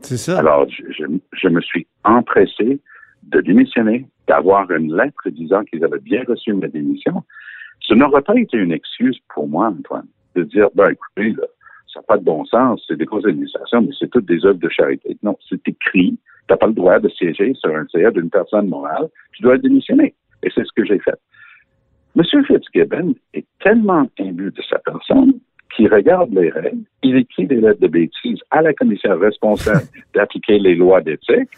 C'est 0.00 0.16
ça. 0.16 0.38
Alors, 0.38 0.68
je, 0.68 0.84
je, 0.90 1.04
je 1.32 1.48
me 1.48 1.60
suis 1.60 1.86
empressé 2.04 2.80
de 3.24 3.40
démissionner, 3.40 4.06
d'avoir 4.28 4.70
une 4.70 4.94
lettre 4.94 5.28
disant 5.30 5.64
qu'ils 5.64 5.84
avaient 5.84 5.98
bien 5.98 6.22
reçu 6.28 6.52
ma 6.52 6.68
démission. 6.68 7.24
Ce 7.80 7.94
n'aurait 7.94 8.22
pas 8.22 8.38
été 8.38 8.56
une 8.56 8.72
excuse 8.72 9.18
pour 9.34 9.48
moi, 9.48 9.68
Antoine, 9.68 10.06
de 10.36 10.44
dire, 10.44 10.68
ben 10.74 10.90
écoutez, 10.90 11.32
là, 11.32 11.46
ça 11.94 12.00
n'a 12.00 12.04
pas 12.06 12.18
de 12.18 12.24
bon 12.24 12.44
sens, 12.44 12.84
c'est 12.88 12.96
des 12.96 13.06
conseils 13.06 13.32
d'administration, 13.32 13.82
mais 13.82 13.92
c'est 13.98 14.10
toutes 14.10 14.26
des 14.26 14.44
œuvres 14.44 14.58
de 14.58 14.68
charité. 14.68 15.16
Non, 15.22 15.38
c'est 15.48 15.66
écrit, 15.68 16.10
tu 16.10 16.18
n'as 16.50 16.56
pas 16.56 16.66
le 16.66 16.72
droit 16.72 16.98
de 16.98 17.08
siéger 17.08 17.54
sur 17.54 17.74
un 17.74 17.86
CA 17.90 18.10
d'une 18.10 18.30
personne 18.30 18.68
morale, 18.68 19.08
tu 19.32 19.42
dois 19.42 19.56
démissionner. 19.56 20.14
Et 20.42 20.50
c'est 20.54 20.64
ce 20.64 20.72
que 20.74 20.84
j'ai 20.84 20.98
fait. 20.98 21.18
Monsieur 22.16 22.42
Fitzgibbon 22.44 23.14
est 23.32 23.46
tellement 23.60 24.08
imbu 24.18 24.50
de 24.50 24.62
sa 24.68 24.78
personne 24.78 25.34
qu'il 25.74 25.92
regarde 25.92 26.32
les 26.32 26.50
règles, 26.50 26.84
il 27.02 27.16
écrit 27.16 27.46
des 27.46 27.56
lettres 27.56 27.80
de 27.80 27.88
bêtises 27.88 28.38
à 28.50 28.62
la 28.62 28.72
commissaire 28.72 29.18
responsable 29.18 29.86
d'appliquer 30.14 30.58
les 30.58 30.74
lois 30.74 31.00
d'éthique, 31.00 31.50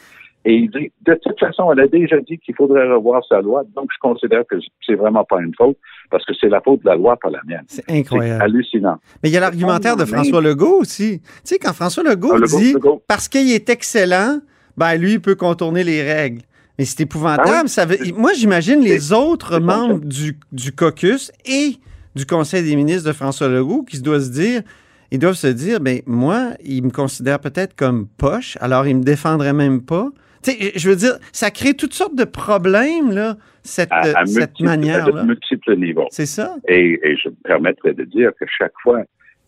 et 0.49 0.55
il 0.55 0.71
dit, 0.71 0.91
de 1.05 1.15
toute 1.23 1.39
façon, 1.41 1.71
elle 1.73 1.81
a 1.81 1.89
déjà 1.89 2.17
dit 2.21 2.39
qu'il 2.39 2.55
faudrait 2.55 2.87
revoir 2.91 3.23
sa 3.29 3.41
loi, 3.41 3.65
donc 3.75 3.89
je 3.93 3.99
considère 4.01 4.45
que 4.49 4.57
c'est 4.87 4.95
vraiment 4.95 5.25
pas 5.25 5.41
une 5.43 5.53
faute, 5.55 5.77
parce 6.11 6.25
que 6.25 6.33
c'est 6.41 6.49
la 6.49 6.61
faute 6.61 6.83
de 6.85 6.89
la 6.89 6.95
loi, 6.97 7.17
pas 7.17 7.31
la 7.31 7.41
mienne. 7.47 7.65
C'est 7.67 7.85
C'est 7.89 7.99
incroyable. 7.99 8.43
hallucinant. 8.43 8.97
Mais 9.23 9.29
il 9.29 9.33
y 9.33 9.37
a 9.37 9.41
l'argumentaire 9.41 9.97
de 9.97 10.05
François 10.05 10.41
Legault 10.41 10.79
aussi. 10.81 11.21
Tu 11.21 11.27
sais, 11.45 11.59
quand 11.59 11.73
François 11.73 12.05
Legault 12.05 12.31
Ah, 12.35 12.39
Legault, 12.39 12.59
dit 12.59 12.73
Legault. 12.75 13.03
parce 13.09 13.29
qu'il 13.29 13.51
est 13.53 13.69
excellent, 13.69 14.41
ben 14.77 14.95
lui, 14.97 15.13
il 15.15 15.21
peut 15.21 15.35
contourner 15.35 15.83
les 15.85 16.03
règles. 16.03 16.43
Mais 16.79 16.85
c'est 16.85 17.01
épouvantable. 17.01 17.49
Ah 17.51 17.61
oui. 17.65 17.69
Ça 17.69 17.85
veut- 17.87 17.99
moi, 18.17 18.33
j'imagine 18.35 18.81
les 18.81 19.13
autres 19.13 19.59
membres 19.59 19.99
du, 20.05 20.39
du 20.53 20.73
caucus 20.73 21.33
et 21.45 21.77
du 22.15 22.25
Conseil 22.27 22.63
des 22.63 22.77
ministres 22.77 23.09
de 23.09 23.13
François 23.15 23.49
Legault 23.49 23.83
qui 23.83 24.01
doit 24.01 24.21
se 24.21 24.31
dire, 24.31 24.63
ils 25.11 25.19
doivent 25.19 25.35
se 25.35 25.47
dire, 25.49 25.81
ben 25.81 26.01
moi, 26.07 26.51
ils 26.65 26.83
me 26.85 26.91
considèrent 26.91 27.41
peut-être 27.41 27.75
comme 27.75 28.07
poche, 28.07 28.59
alors 28.61 28.87
ils 28.87 28.97
me 28.97 29.03
défendraient 29.03 29.53
même 29.55 29.81
pas. 29.83 30.09
Sais, 30.47 30.73
je 30.77 30.89
veux 30.91 30.97
dire, 30.97 31.15
ça 31.33 31.51
crée 31.51 31.75
toutes 31.75 31.95
sortes 31.95 32.15
de 32.15 32.25
problèmes, 32.25 33.11
là, 33.11 33.37
cette, 33.63 33.91
à, 33.91 34.01
à 34.01 34.27
cette 34.27 34.37
multiples- 34.61 34.65
manière-là. 34.65 35.19
À 35.21 35.23
de 35.23 35.27
multiples 35.27 35.77
niveaux. 35.77 36.07
C'est 36.11 36.27
ça? 36.27 36.55
Et, 36.69 37.01
et 37.03 37.17
je 37.17 37.29
me 37.31 37.35
permettrai 37.43 37.95
de 37.95 38.05
dire 38.05 38.31
que 38.39 38.45
chaque 38.59 38.75
fois 38.83 39.03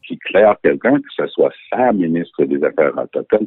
qu'il 0.05 0.19
claire 0.19 0.57
quelqu'un, 0.65 0.97
que 0.97 1.13
ce 1.17 1.27
soit 1.29 1.53
sa 1.71 1.93
ministre 1.93 2.45
des 2.45 2.63
Affaires 2.65 2.97
autochtones, 2.99 3.47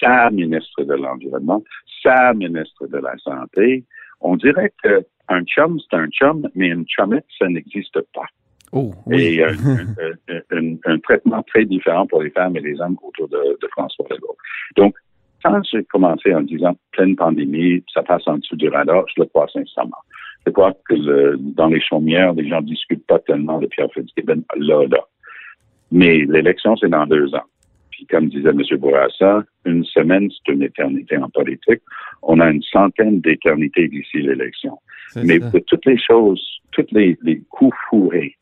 sa 0.00 0.30
ministre 0.30 0.84
de 0.84 0.94
l'Environnement, 0.94 1.62
sa 2.02 2.34
ministre 2.34 2.86
de 2.86 2.98
la 2.98 3.14
Santé, 3.18 3.84
on 4.20 4.36
dirait 4.36 4.72
qu'un 4.82 5.42
chum, 5.44 5.80
c'est 5.80 5.96
un 5.96 6.06
chum, 6.08 6.48
mais 6.54 6.68
une 6.68 6.84
chumette, 6.86 7.26
ça 7.38 7.48
n'existe 7.48 7.98
pas. 8.14 8.26
Oh, 8.72 8.92
oui. 9.06 9.22
Et 9.38 9.44
un, 9.44 9.48
un- 9.50 10.34
un- 10.34 10.58
un- 10.58 10.76
un 10.92 10.98
traitement 11.00 11.42
très 11.42 11.64
différent 11.64 12.06
pour 12.06 12.22
les 12.22 12.30
femmes 12.30 12.56
et 12.56 12.60
les 12.60 12.80
hommes 12.80 12.96
autour 13.02 13.28
de, 13.28 13.58
de 13.60 13.68
François 13.72 14.06
Legault. 14.10 14.36
Donc, 14.76 14.94
quand 15.42 15.60
j'ai 15.70 15.84
commencé 15.84 16.34
en 16.34 16.42
disant 16.42 16.76
pleine 16.92 17.16
pandémie, 17.16 17.82
ça 17.92 18.02
passe 18.02 18.26
en 18.26 18.38
dessous 18.38 18.56
du 18.56 18.68
radar, 18.68 19.04
je 19.14 19.22
le 19.22 19.26
crois 19.26 19.46
sincèrement. 19.52 19.96
Je 20.46 20.50
crois 20.52 20.72
que 20.88 20.94
le- 20.94 21.36
dans 21.38 21.68
les 21.68 21.80
chaumières, 21.80 22.32
les 22.34 22.48
gens 22.48 22.60
discutent 22.62 23.06
pas 23.06 23.18
tellement 23.20 23.58
de 23.60 23.66
Pierre 23.66 23.88
Fitzgibbon 23.92 24.42
là, 24.56 24.86
là. 24.88 25.00
Mais 25.90 26.24
l'élection, 26.24 26.76
c'est 26.76 26.88
dans 26.88 27.06
deux 27.06 27.34
ans. 27.34 27.44
Puis 27.90 28.06
comme 28.06 28.28
disait 28.28 28.48
M. 28.50 28.62
Bourassa, 28.78 29.44
une 29.66 29.84
semaine, 29.84 30.28
c'est 30.30 30.52
une 30.52 30.62
éternité 30.62 31.16
en 31.18 31.28
politique. 31.28 31.82
On 32.22 32.40
a 32.40 32.50
une 32.50 32.62
centaine 32.62 33.20
d'éternités 33.20 33.88
d'ici 33.88 34.22
l'élection. 34.22 34.78
Mais 35.16 35.38
ça. 35.38 35.50
de 35.50 35.58
toutes 35.60 35.84
les 35.86 35.98
choses, 35.98 36.42
tous 36.72 36.86
les, 36.92 37.18
les 37.22 37.40
coups 37.50 37.76
fourrés 37.90 38.34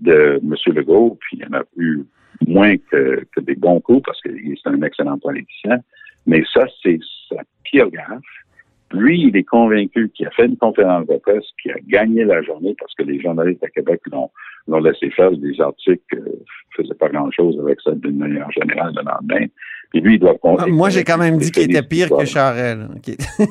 de 0.00 0.40
M. 0.42 0.54
Legault, 0.74 1.18
puis 1.20 1.38
il 1.38 1.42
y 1.42 1.46
en 1.46 1.58
a 1.58 1.62
eu 1.76 2.02
moins 2.46 2.76
que, 2.76 3.26
que 3.34 3.40
des 3.40 3.54
bons 3.56 3.80
coups 3.80 4.02
parce 4.06 4.20
qu'il 4.22 4.52
est 4.52 4.66
un 4.66 4.80
excellent 4.82 5.18
politicien, 5.18 5.78
mais 6.26 6.42
ça, 6.52 6.64
c'est 6.82 6.98
sa 7.28 7.42
pire 7.64 7.90
gaffe. 7.90 8.20
Lui, 8.92 9.22
il 9.28 9.36
est 9.36 9.44
convaincu 9.44 10.10
qu'il 10.14 10.26
a 10.26 10.30
fait 10.32 10.44
une 10.46 10.56
conférence 10.58 11.06
de 11.06 11.16
presse, 11.16 11.44
qu'il 11.62 11.72
a 11.72 11.76
gagné 11.88 12.24
la 12.24 12.42
journée 12.42 12.74
parce 12.78 12.94
que 12.94 13.02
les 13.04 13.20
journalistes 13.20 13.64
à 13.64 13.68
Québec 13.68 14.00
l'ont 14.10 14.30
l'ont 14.68 14.80
laissé 14.80 15.10
faire 15.10 15.30
des 15.32 15.60
articles 15.60 16.02
qui 16.10 16.16
ne 16.16 16.22
faisaient 16.76 16.94
pas 16.94 17.08
grand-chose 17.08 17.58
avec 17.60 17.80
ça 17.80 17.90
d'une 17.92 18.18
manière 18.18 18.48
générale 18.52 18.92
le 18.94 19.02
lendemain. 19.02 19.46
Puis 19.90 20.00
lui, 20.00 20.14
il 20.14 20.20
doit 20.20 20.36
Ah, 20.58 20.66
Moi, 20.68 20.88
j'ai 20.90 21.04
quand 21.04 21.18
même 21.18 21.36
dit 21.36 21.50
qu'il 21.50 21.64
était 21.64 21.82
pire 21.82 22.08
que. 22.08 23.00
Qu'il- 23.00 23.16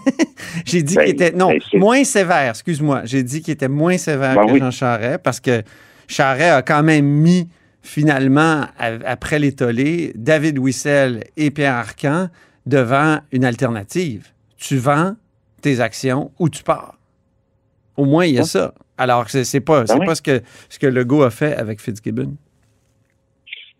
J'ai 0.65 0.81
dit 0.83 0.95
Ben, 0.95 1.03
qu'il 1.05 1.13
était. 1.13 1.31
Non, 1.31 1.49
ben, 1.49 1.79
moins 1.79 2.03
sévère, 2.03 2.49
excuse-moi. 2.51 3.01
J'ai 3.05 3.23
dit 3.23 3.41
qu'il 3.41 3.53
était 3.53 3.67
moins 3.67 3.97
sévère 3.97 4.35
Ben 4.35 4.45
que 4.45 4.51
oui. 4.53 4.59
Jean 4.59 4.71
Charest 4.71 5.21
parce 5.23 5.39
que 5.39 5.61
Charest 6.07 6.51
a 6.53 6.61
quand 6.61 6.81
même 6.83 7.05
mis, 7.05 7.47
finalement, 7.81 8.63
après 8.77 9.37
les 9.39 9.51
tollés, 9.53 10.13
David 10.15 10.57
Wissel 10.57 11.25
et 11.37 11.51
Pierre 11.51 11.75
Arcan 11.75 12.27
devant 12.65 13.19
une 13.31 13.45
alternative. 13.45 14.27
Tu 14.57 14.77
vends 14.77 15.15
tes 15.61 15.79
actions 15.79 16.31
ou 16.39 16.49
tu 16.49 16.63
pars. 16.63 16.97
Au 17.97 18.05
moins, 18.05 18.25
il 18.25 18.35
y 18.35 18.39
a 18.39 18.43
ça. 18.43 18.73
Alors, 18.97 19.29
c'est 19.29 19.43
c'est 19.43 19.61
pas, 19.61 19.85
c'est 19.85 19.97
Ben 19.97 20.05
oui. 20.07 20.15
ce 20.15 20.21
que, 20.21 20.41
ce 20.69 20.79
que 20.79 20.87
Legault 20.87 21.23
a 21.23 21.29
fait 21.29 21.55
avec 21.55 21.81
Fitzgibbon. 21.81 22.35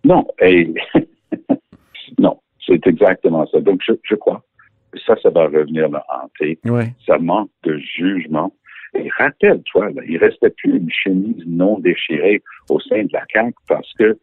Non, 0.03 0.25
et 0.41 0.73
non, 2.19 2.39
c'est 2.65 2.85
exactement 2.87 3.45
ça. 3.47 3.59
Donc, 3.59 3.81
je, 3.85 3.93
je 4.03 4.15
crois 4.15 4.43
que 4.91 4.99
ça, 4.99 5.15
ça 5.21 5.29
va 5.29 5.45
revenir 5.45 5.89
le 5.89 5.99
hanter. 6.09 6.59
Ça 7.05 7.17
manque 7.19 7.51
de 7.63 7.77
jugement. 7.77 8.53
Et 8.95 9.07
rappelle-toi, 9.17 9.91
là, 9.91 10.01
il 10.07 10.17
restait 10.17 10.49
plus 10.49 10.77
une 10.77 10.89
chemise 10.91 11.43
non 11.47 11.79
déchirée 11.79 12.41
au 12.69 12.79
sein 12.81 13.03
de 13.03 13.09
la 13.13 13.23
CAQ 13.31 13.53
parce 13.67 13.91
que 13.93 14.17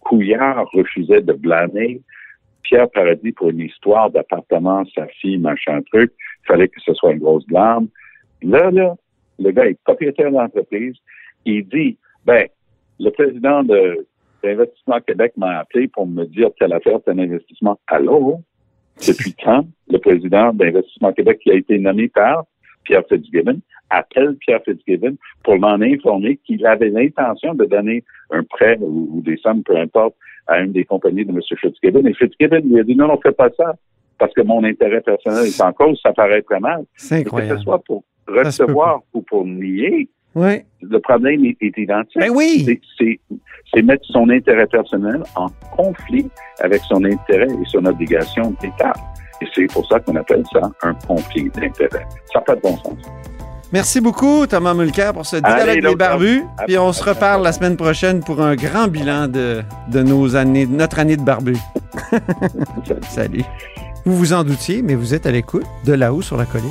Couillard 0.00 0.66
refusait 0.72 1.20
de 1.20 1.32
blâmer 1.34 2.00
Pierre 2.64 2.90
Paradis 2.90 3.32
pour 3.32 3.50
une 3.50 3.60
histoire 3.60 4.10
d'appartement, 4.10 4.84
sa 4.94 5.06
fille, 5.06 5.38
machin 5.38 5.80
truc. 5.92 6.12
Il 6.42 6.46
fallait 6.48 6.68
que 6.68 6.80
ce 6.80 6.92
soit 6.94 7.12
une 7.12 7.20
grosse 7.20 7.46
blâme. 7.46 7.88
Là, 8.42 8.70
là, 8.70 8.96
le 9.38 9.50
gars 9.50 9.66
est 9.66 9.78
propriétaire 9.84 10.30
d'entreprise. 10.30 10.96
Il 11.44 11.68
dit, 11.68 11.96
ben, 12.24 12.46
le 12.98 13.10
président 13.10 13.62
de 13.62 14.06
d'Investissement 14.42 15.00
Québec 15.00 15.32
m'a 15.38 15.60
appelé 15.60 15.88
pour 15.88 16.06
me 16.06 16.24
dire 16.26 16.50
telle 16.58 16.74
affaire, 16.74 16.98
tel 17.04 17.18
investissement. 17.18 17.78
Allô? 17.86 18.40
Depuis 19.06 19.34
quand 19.42 19.66
le 19.88 19.98
président 19.98 20.52
d'Investissement 20.52 21.12
Québec 21.12 21.38
qui 21.42 21.50
a 21.50 21.54
été 21.54 21.78
nommé 21.78 22.08
par 22.08 22.44
Pierre 22.84 23.02
Fitzgibbon 23.08 23.58
appelle 23.90 24.36
Pierre 24.36 24.60
Fitzgibbon 24.64 25.16
pour 25.42 25.58
m'en 25.58 25.74
informer 25.80 26.38
qu'il 26.44 26.64
avait 26.66 26.88
l'intention 26.90 27.54
de 27.54 27.64
donner 27.64 28.04
un 28.30 28.42
prêt 28.44 28.78
ou, 28.80 29.08
ou 29.14 29.20
des 29.22 29.36
sommes, 29.38 29.62
peu 29.62 29.76
importe, 29.76 30.14
à 30.46 30.60
une 30.60 30.72
des 30.72 30.84
compagnies 30.84 31.24
de 31.24 31.30
M. 31.30 31.40
Fitzgibbon. 31.60 32.04
Et 32.06 32.14
Fitzgibbon 32.14 32.60
lui 32.64 32.80
a 32.80 32.82
dit 32.84 32.94
non, 32.96 33.08
non, 33.08 33.18
fais 33.22 33.32
pas 33.32 33.50
ça 33.56 33.74
parce 34.18 34.32
que 34.32 34.42
mon 34.42 34.62
intérêt 34.64 35.00
personnel 35.00 35.46
est 35.46 35.60
en 35.60 35.72
cause, 35.72 35.98
ça 36.02 36.12
paraît 36.12 36.42
très 36.42 36.60
mal. 36.60 36.84
C'est 36.96 37.16
Mais 37.16 37.22
Que 37.24 37.28
incroyable. 37.28 37.58
ce 37.58 37.64
soit 37.64 37.78
pour 37.84 38.04
recevoir 38.28 39.02
ou 39.12 39.22
pour 39.22 39.44
nier, 39.44 40.08
Oui. 40.34 40.62
le 40.82 40.98
problème 41.00 41.44
est, 41.44 41.56
est 41.60 41.76
identique. 41.78 42.18
Ben 42.20 42.30
oui. 42.30 42.64
C'est 43.74 43.82
mettre 43.82 44.04
son 44.06 44.28
intérêt 44.30 44.66
personnel 44.66 45.22
en 45.34 45.48
conflit 45.76 46.28
avec 46.60 46.80
son 46.82 47.02
intérêt 47.04 47.48
et 47.48 47.64
son 47.66 47.84
obligation 47.86 48.54
d'État. 48.62 48.92
Et 49.44 49.48
c'est 49.54 49.66
pour 49.72 49.86
ça 49.86 50.00
qu'on 50.00 50.16
appelle 50.16 50.42
ça 50.52 50.60
un 50.82 50.94
conflit 51.06 51.50
d'intérêt. 51.50 52.06
Ça 52.32 52.38
n'a 52.38 52.40
pas 52.42 52.54
de 52.56 52.60
bon 52.60 52.76
sens. 52.78 52.94
Merci 53.72 54.00
beaucoup, 54.00 54.46
Thomas 54.46 54.72
Mulcair, 54.74 55.12
pour 55.12 55.26
ce 55.26 55.36
dialogue 55.36 55.68
Allez, 55.68 55.80
des 55.80 55.96
barbus. 55.96 56.44
À- 56.58 56.64
Puis 56.64 56.78
on 56.78 56.88
à- 56.90 56.92
se 56.92 57.02
reparle 57.02 57.42
la 57.42 57.52
semaine 57.52 57.76
prochaine 57.76 58.20
pour 58.20 58.40
un 58.40 58.54
grand 58.54 58.86
bilan 58.86 59.26
de, 59.26 59.62
de 59.88 60.02
nos 60.02 60.36
années, 60.36 60.66
de 60.66 60.74
notre 60.74 60.98
année 61.00 61.16
de 61.16 61.22
barbus. 61.22 61.56
Salut. 63.08 63.42
Vous 64.04 64.16
vous 64.16 64.32
en 64.32 64.44
doutiez, 64.44 64.82
mais 64.82 64.94
vous 64.94 65.14
êtes 65.14 65.26
à 65.26 65.30
l'écoute 65.32 65.64
de 65.86 65.92
là-haut 65.94 66.22
sur 66.22 66.36
la 66.36 66.44
colline. 66.44 66.70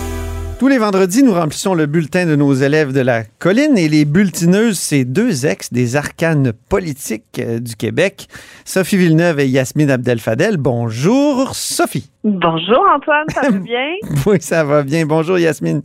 Tous 0.61 0.67
les 0.67 0.77
vendredis, 0.77 1.23
nous 1.23 1.33
remplissons 1.33 1.73
le 1.73 1.87
bulletin 1.87 2.27
de 2.27 2.35
nos 2.35 2.53
élèves 2.53 2.93
de 2.93 2.99
la 2.99 3.23
colline 3.23 3.79
et 3.79 3.89
les 3.89 4.05
bulletineuses, 4.05 4.77
c'est 4.77 5.05
deux 5.05 5.47
ex 5.47 5.73
des 5.73 5.95
arcanes 5.95 6.53
politiques 6.69 7.39
euh, 7.39 7.57
du 7.57 7.75
Québec, 7.75 8.27
Sophie 8.63 8.97
Villeneuve 8.97 9.39
et 9.39 9.47
Yasmine 9.47 9.89
Abdel-Fadel. 9.89 10.57
Bonjour, 10.57 11.55
Sophie. 11.55 12.11
Bonjour 12.23 12.85
Antoine, 12.95 13.25
ça 13.33 13.49
va 13.49 13.57
bien? 13.57 13.87
Oui, 14.27 14.37
ça 14.39 14.63
va 14.63 14.83
bien. 14.83 15.03
Bonjour, 15.07 15.39
Yasmine. 15.39 15.81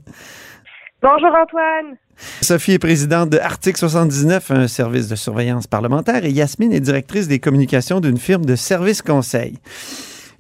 Bonjour 1.01 1.31
Antoine. 1.43 1.97
Sophie 2.43 2.73
est 2.73 2.79
présidente 2.79 3.31
de 3.31 3.39
Article 3.39 3.79
79, 3.79 4.51
un 4.51 4.69
service 4.69 5.09
de 5.09 5.17
surveillance 5.17 5.67
parlementaire, 5.67 6.23
et 6.27 6.31
Yasmine 6.31 6.75
est 6.75 6.81
directrice 6.81 7.29
des 7.29 7.39
communications 7.39 8.01
d'une 8.01 8.19
firme 8.19 8.45
de 8.45 8.57
services 8.57 9.01
conseil. 9.01 9.59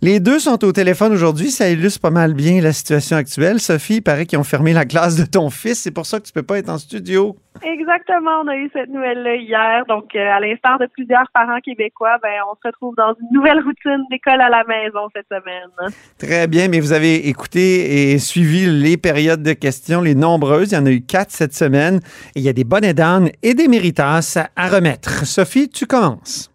Les 0.03 0.21
deux 0.21 0.38
sont 0.38 0.62
au 0.62 0.73
téléphone 0.73 1.12
aujourd'hui. 1.12 1.50
Ça 1.50 1.71
illustre 1.71 2.00
pas 2.00 2.11
mal 2.11 2.35
bien 2.35 2.61
la 2.61 2.73
situation 2.73 3.17
actuelle. 3.17 3.61
Sophie, 3.61 3.97
il 3.97 4.03
paraît 4.03 4.26
qu'ils 4.26 4.38
ont 4.38 4.45
fermé 4.45 4.75
la 4.75 4.85
classe 4.85 5.17
de 5.17 5.25
ton 5.25 5.49
fils. 5.49 5.81
C'est 5.81 5.91
pour 5.91 6.05
ça 6.05 6.21
que 6.21 6.26
tu 6.26 6.33
peux 6.33 6.43
pas 6.43 6.59
être 6.59 6.69
en 6.69 6.79
studio. 6.79 7.37
Exactement, 7.62 8.43
on 8.45 8.49
a 8.49 8.57
eu 8.57 8.69
cette 8.75 8.91
nouvelle-là 8.91 9.37
hier. 9.37 9.85
Donc, 9.88 10.15
euh, 10.15 10.19
à 10.19 10.41
l'instar 10.41 10.79
de 10.79 10.87
plusieurs 10.87 11.25
parents 11.33 11.61
québécois, 11.61 12.19
ben, 12.23 12.41
on 12.50 12.55
se 12.55 12.61
retrouve 12.67 12.95
dans 12.97 13.15
une 13.15 13.29
nouvelle 13.33 13.61
routine 13.61 14.05
d'école 14.11 14.43
à 14.43 14.50
la 14.50 14.65
maison 14.65 15.09
cette 15.15 15.26
semaine. 15.29 15.93
Très 16.19 16.47
bien, 16.47 16.69
mais 16.69 16.81
vous 16.81 16.93
avez 16.93 17.29
écouté 17.29 18.12
et 18.12 18.19
suivi 18.19 18.67
les 18.67 18.99
périodes 18.99 19.43
de 19.43 19.55
questions, 19.55 20.03
les 20.03 20.15
nombreuses. 20.15 20.73
Il 20.73 20.75
y 20.75 20.79
en 20.79 20.87
a 20.87 20.91
eu 20.91 21.00
quatre 21.00 21.31
cette 21.31 21.55
semaine. 21.55 22.00
Et 22.35 22.41
il 22.41 22.43
y 22.43 22.49
a 22.50 22.53
des 22.53 22.65
bonnets 22.65 22.95
d'âne 22.95 23.31
et 23.43 23.55
des 23.55 23.69
méritas 23.69 24.47
à 24.55 24.69
remettre. 24.69 25.25
Sophie, 25.25 25.71
tu 25.71 25.87
commences. 25.87 26.50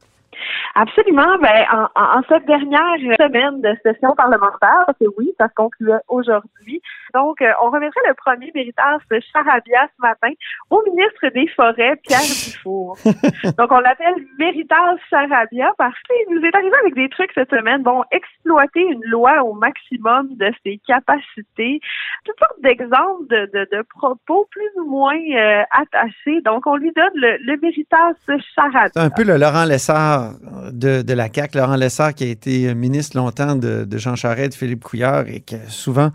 Absolument. 0.75 1.37
Ben, 1.41 1.65
en, 1.71 1.87
en- 2.01 2.21
cette 2.29 2.45
dernière 2.45 2.95
semaine 3.19 3.61
de 3.61 3.75
session 3.83 4.13
parlementaire, 4.15 4.85
que 4.99 5.05
oui, 5.17 5.33
ça 5.39 5.47
se 5.47 5.53
concluait 5.55 5.99
aujourd'hui, 6.07 6.81
Donc, 7.13 7.41
euh, 7.41 7.51
on 7.63 7.69
remettrait 7.69 8.01
le 8.07 8.13
premier 8.13 8.51
méritage 8.55 9.01
de 9.11 9.19
Charabia 9.33 9.87
ce 9.97 10.01
matin 10.01 10.29
au 10.69 10.81
ministre 10.83 11.27
des 11.33 11.47
Forêts, 11.47 11.95
Pierre 12.07 12.21
Dufour. 12.21 12.97
Donc, 13.57 13.71
on 13.71 13.79
l'appelle 13.79 14.15
méritage 14.39 14.99
Charabia 15.09 15.71
parce 15.77 15.95
qu'il 16.07 16.35
nous 16.35 16.41
est 16.45 16.55
arrivé 16.55 16.75
avec 16.81 16.95
des 16.95 17.09
trucs 17.09 17.31
cette 17.33 17.49
semaine. 17.49 17.83
Bon, 17.83 18.03
exploiter 18.11 18.81
une 18.81 19.03
loi 19.05 19.43
au 19.43 19.53
maximum 19.53 20.29
de 20.37 20.51
ses 20.65 20.79
capacités. 20.87 21.81
Toutes 22.25 22.39
sortes 22.39 22.61
d'exemples 22.61 23.27
de, 23.29 23.49
de, 23.53 23.67
de, 23.75 23.81
propos 23.89 24.47
plus 24.51 24.69
ou 24.81 24.85
moins 24.89 25.17
euh, 25.17 25.63
attachés. 25.71 26.41
Donc, 26.45 26.65
on 26.65 26.75
lui 26.77 26.91
donne 26.95 27.11
le, 27.15 27.37
le 27.45 27.57
méritage 27.61 28.15
Charabia. 28.55 28.89
C'est 28.93 28.99
un 28.99 29.09
peu 29.09 29.23
le 29.23 29.37
Laurent 29.37 29.65
Lessard 29.65 30.31
de, 30.71 31.01
de 31.01 31.13
la 31.13 31.27
CAQ. 31.33 31.57
Laurent 31.57 31.75
Lessard 31.75 32.13
qui 32.13 32.23
a 32.25 32.27
été 32.27 32.73
ministre 32.75 33.17
longtemps 33.17 33.55
de, 33.55 33.85
de 33.85 33.97
Jean 33.97 34.15
Charest, 34.15 34.51
de 34.51 34.55
Philippe 34.55 34.83
Couillard 34.83 35.27
et 35.27 35.39
que 35.41 35.55
souvent 35.67 36.11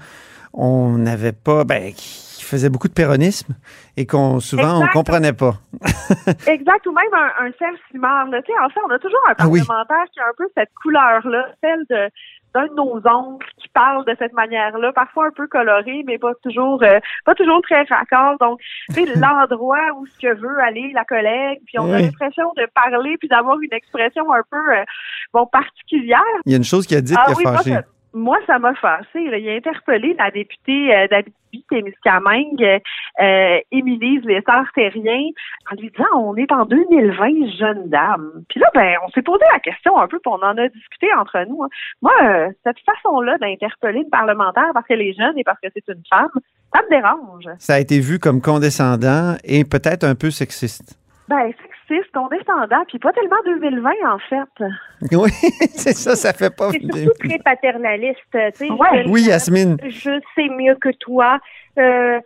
on 0.52 0.96
n'avait 0.98 1.32
pas, 1.32 1.64
ben, 1.64 1.92
qui 1.92 2.42
faisait 2.42 2.68
beaucoup 2.70 2.88
de 2.88 2.92
péronisme 2.94 3.54
et 3.96 4.06
qu'on 4.06 4.40
souvent 4.40 4.76
Exact. 4.80 4.90
on 4.94 4.98
comprenait 4.98 5.32
pas. 5.32 5.56
Exact, 6.46 6.86
ou 6.86 6.92
même 6.92 7.12
un, 7.12 7.46
un 7.46 7.50
Serge 7.58 7.78
Simard. 7.90 8.26
là. 8.28 8.38
En 8.38 8.68
fait, 8.70 8.80
on 8.86 8.90
a 8.90 8.98
toujours 8.98 9.18
un 9.28 9.34
Ah 9.38 9.48
oui. 9.48 9.60
parlementaire 9.66 10.04
qui 10.12 10.20
a 10.20 10.24
un 10.24 10.32
peu 10.36 10.44
cette 10.56 10.70
couleur-là, 10.82 11.48
celle 11.60 11.84
de 11.90 12.10
d'un 12.56 12.66
de 12.68 12.74
nos 12.74 13.00
oncles 13.06 13.46
qui 13.58 13.68
parle 13.68 14.04
de 14.06 14.14
cette 14.18 14.32
manière-là, 14.32 14.92
parfois 14.92 15.26
un 15.26 15.30
peu 15.30 15.46
coloré, 15.46 16.02
mais 16.06 16.18
pas 16.18 16.32
toujours 16.42 16.82
euh, 16.82 16.98
pas 17.24 17.34
toujours 17.34 17.60
très 17.62 17.82
raccord. 17.82 18.36
Donc, 18.40 18.60
sais, 18.90 19.04
l'endroit 19.16 19.92
où 19.98 20.06
ce 20.06 20.18
que 20.18 20.34
veut 20.34 20.58
aller 20.60 20.90
la 20.94 21.04
collègue, 21.04 21.60
puis 21.66 21.78
on 21.78 21.92
a 21.92 22.00
l'impression 22.00 22.52
de 22.56 22.66
parler 22.74 23.16
puis 23.18 23.28
d'avoir 23.28 23.58
une 23.60 23.72
expression 23.72 24.32
un 24.32 24.42
peu 24.50 24.56
euh, 24.56 24.84
bon 25.32 25.46
particulière. 25.46 26.20
Il 26.46 26.52
y 26.52 26.54
a 26.54 26.58
une 26.58 26.64
chose 26.64 26.86
qu'il 26.86 26.96
a 26.96 27.02
dit 27.02 27.14
Ah 27.16 27.24
qui 27.26 27.32
a 27.32 27.36
oui, 27.36 27.44
fâché. 27.44 27.76
Moi, 28.16 28.38
ça 28.46 28.58
m'a 28.58 28.74
fâché. 28.74 29.28
là. 29.30 29.38
Il 29.38 29.48
a 29.48 29.52
interpellé 29.52 30.14
la 30.18 30.30
députée 30.30 30.94
euh, 30.94 31.06
d'Abitibi-Témiscamingue, 31.08 32.80
euh, 33.20 33.58
Émilie 33.70 34.20
Lessard-Terrien, 34.20 35.30
en 35.70 35.76
lui 35.76 35.90
disant 35.90 36.08
on 36.14 36.34
est 36.36 36.50
en 36.50 36.64
2020, 36.64 37.56
jeune 37.58 37.88
dame. 37.88 38.42
Puis 38.48 38.58
là, 38.58 38.68
ben, 38.74 38.94
on 39.06 39.10
s'est 39.10 39.22
posé 39.22 39.44
la 39.52 39.60
question 39.60 39.98
un 39.98 40.08
peu, 40.08 40.18
puis 40.18 40.32
on 40.32 40.42
en 40.44 40.56
a 40.56 40.68
discuté 40.68 41.08
entre 41.14 41.44
nous. 41.48 41.62
hein. 41.62 41.68
Moi, 42.00 42.12
euh, 42.22 42.48
cette 42.64 42.78
façon-là 42.80 43.36
d'interpeller 43.38 44.00
une 44.00 44.10
parlementaire 44.10 44.70
parce 44.72 44.86
qu'elle 44.86 45.02
est 45.02 45.14
jeune 45.14 45.36
et 45.38 45.44
parce 45.44 45.60
que 45.60 45.68
c'est 45.74 45.86
une 45.88 46.02
femme, 46.08 46.30
ça 46.74 46.82
me 46.82 46.88
dérange. 46.90 47.44
Ça 47.58 47.74
a 47.74 47.78
été 47.80 48.00
vu 48.00 48.18
comme 48.18 48.40
condescendant 48.40 49.34
et 49.44 49.64
peut-être 49.64 50.04
un 50.04 50.14
peu 50.14 50.30
sexiste. 50.30 50.98
Ben, 51.28 51.52
sexiste, 51.52 51.75
condescendant, 52.12 52.84
puis 52.88 52.98
pas 52.98 53.12
tellement 53.12 53.36
2020, 53.44 53.90
en 54.06 54.18
fait. 54.18 54.64
Oui, 55.12 55.30
c'est 55.74 55.92
ça, 55.94 56.16
ça 56.16 56.32
fait 56.32 56.54
pas. 56.54 56.70
C'est 56.70 56.80
surtout 56.80 57.28
très 57.28 57.38
paternaliste. 57.38 58.18
tu 58.32 58.38
sais. 58.54 58.70
Ouais. 58.70 59.04
Je- 59.04 59.08
Oui, 59.10 59.22
Yasmine. 59.22 59.76
Je 59.82 60.20
sais 60.34 60.48
mieux 60.48 60.74
que 60.76 60.88
toi. 60.98 61.38
Euh, 61.78 62.18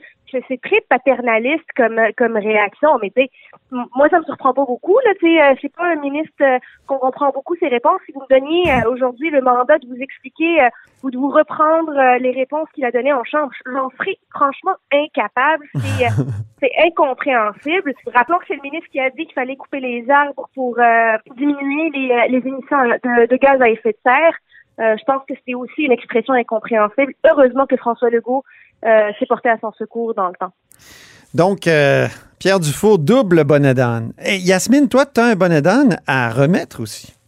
c'est 0.49 0.61
très 0.63 0.81
paternaliste 0.89 1.65
comme 1.77 2.01
comme 2.17 2.37
réaction, 2.37 2.91
mais 3.03 3.11
tu 3.11 3.27
moi 3.97 4.09
ça 4.11 4.21
me 4.21 4.25
surprend 4.25 4.55
pas 4.55 4.65
beaucoup 4.65 4.97
là. 5.05 5.11
Tu 5.19 5.27
sais, 5.27 5.43
euh, 5.43 5.55
c'est 5.61 5.75
pas 5.75 5.87
un 5.93 5.97
ministre 5.97 6.33
euh, 6.43 6.59
qu'on 6.87 6.99
comprend 6.99 7.31
beaucoup 7.31 7.57
ses 7.57 7.67
réponses. 7.67 8.01
Si 8.07 8.13
vous 8.13 8.21
me 8.21 8.29
donniez 8.39 8.71
euh, 8.73 8.89
aujourd'hui 8.93 9.31
le 9.31 9.41
mandat 9.43 9.79
de 9.79 9.89
vous 9.89 10.01
expliquer 10.01 10.63
euh, 10.63 10.69
ou 11.03 11.11
de 11.11 11.17
vous 11.17 11.31
reprendre 11.31 11.93
euh, 11.93 12.19
les 12.19 12.33
réponses 12.33 12.69
qu'il 12.75 12.85
a 12.85 12.91
données 12.91 13.13
en 13.13 13.25
chambre, 13.25 13.51
j'en 13.67 13.91
serais 13.99 14.17
franchement 14.31 14.75
incapable. 14.93 15.67
C'est 15.75 16.07
euh, 16.07 16.25
c'est 16.61 16.73
incompréhensible. 16.87 17.95
Rappelons 18.15 18.39
que 18.39 18.45
c'est 18.49 18.57
le 18.57 18.63
ministre 18.63 18.89
qui 18.91 19.01
a 19.01 19.11
dit 19.11 19.25
qu'il 19.25 19.35
fallait 19.35 19.57
couper 19.57 19.81
les 19.81 20.09
arbres 20.11 20.49
pour 20.55 20.79
euh, 20.79 21.17
diminuer 21.37 21.91
les, 21.95 22.29
les 22.29 22.39
émissions 22.47 22.79
de, 22.85 23.27
de 23.27 23.37
gaz 23.37 23.61
à 23.61 23.69
effet 23.69 23.93
de 23.93 23.99
serre. 24.03 24.35
Euh, 24.81 24.97
je 24.99 25.05
pense 25.05 25.23
que 25.29 25.35
c'est 25.47 25.55
aussi 25.55 25.83
une 25.83 25.93
expression 25.93 26.35
incompréhensible. 26.35 27.15
Heureusement 27.29 27.67
que 27.67 27.77
François 27.77 28.11
Legault 28.11 28.45
s'est 28.83 29.27
porté 29.29 29.51
à 29.51 29.59
son 29.61 29.73
secours 29.73 30.15
dans 30.15 30.29
le 30.29 30.35
temps. 30.41 30.53
Donc, 31.35 31.69
Pierre 32.39 32.61
Dufour, 32.61 32.99
double 32.99 33.45
bonnet 33.45 33.75
d'âne. 33.75 34.15
Et 34.25 34.39
Yasmine, 34.39 34.89
toi, 34.89 35.05
tu 35.05 35.21
as 35.21 35.27
un 35.27 35.35
bonnet 35.35 35.61
d'âne 35.61 35.99
à 36.07 36.31
remettre 36.31 36.81
aussi. 36.81 37.20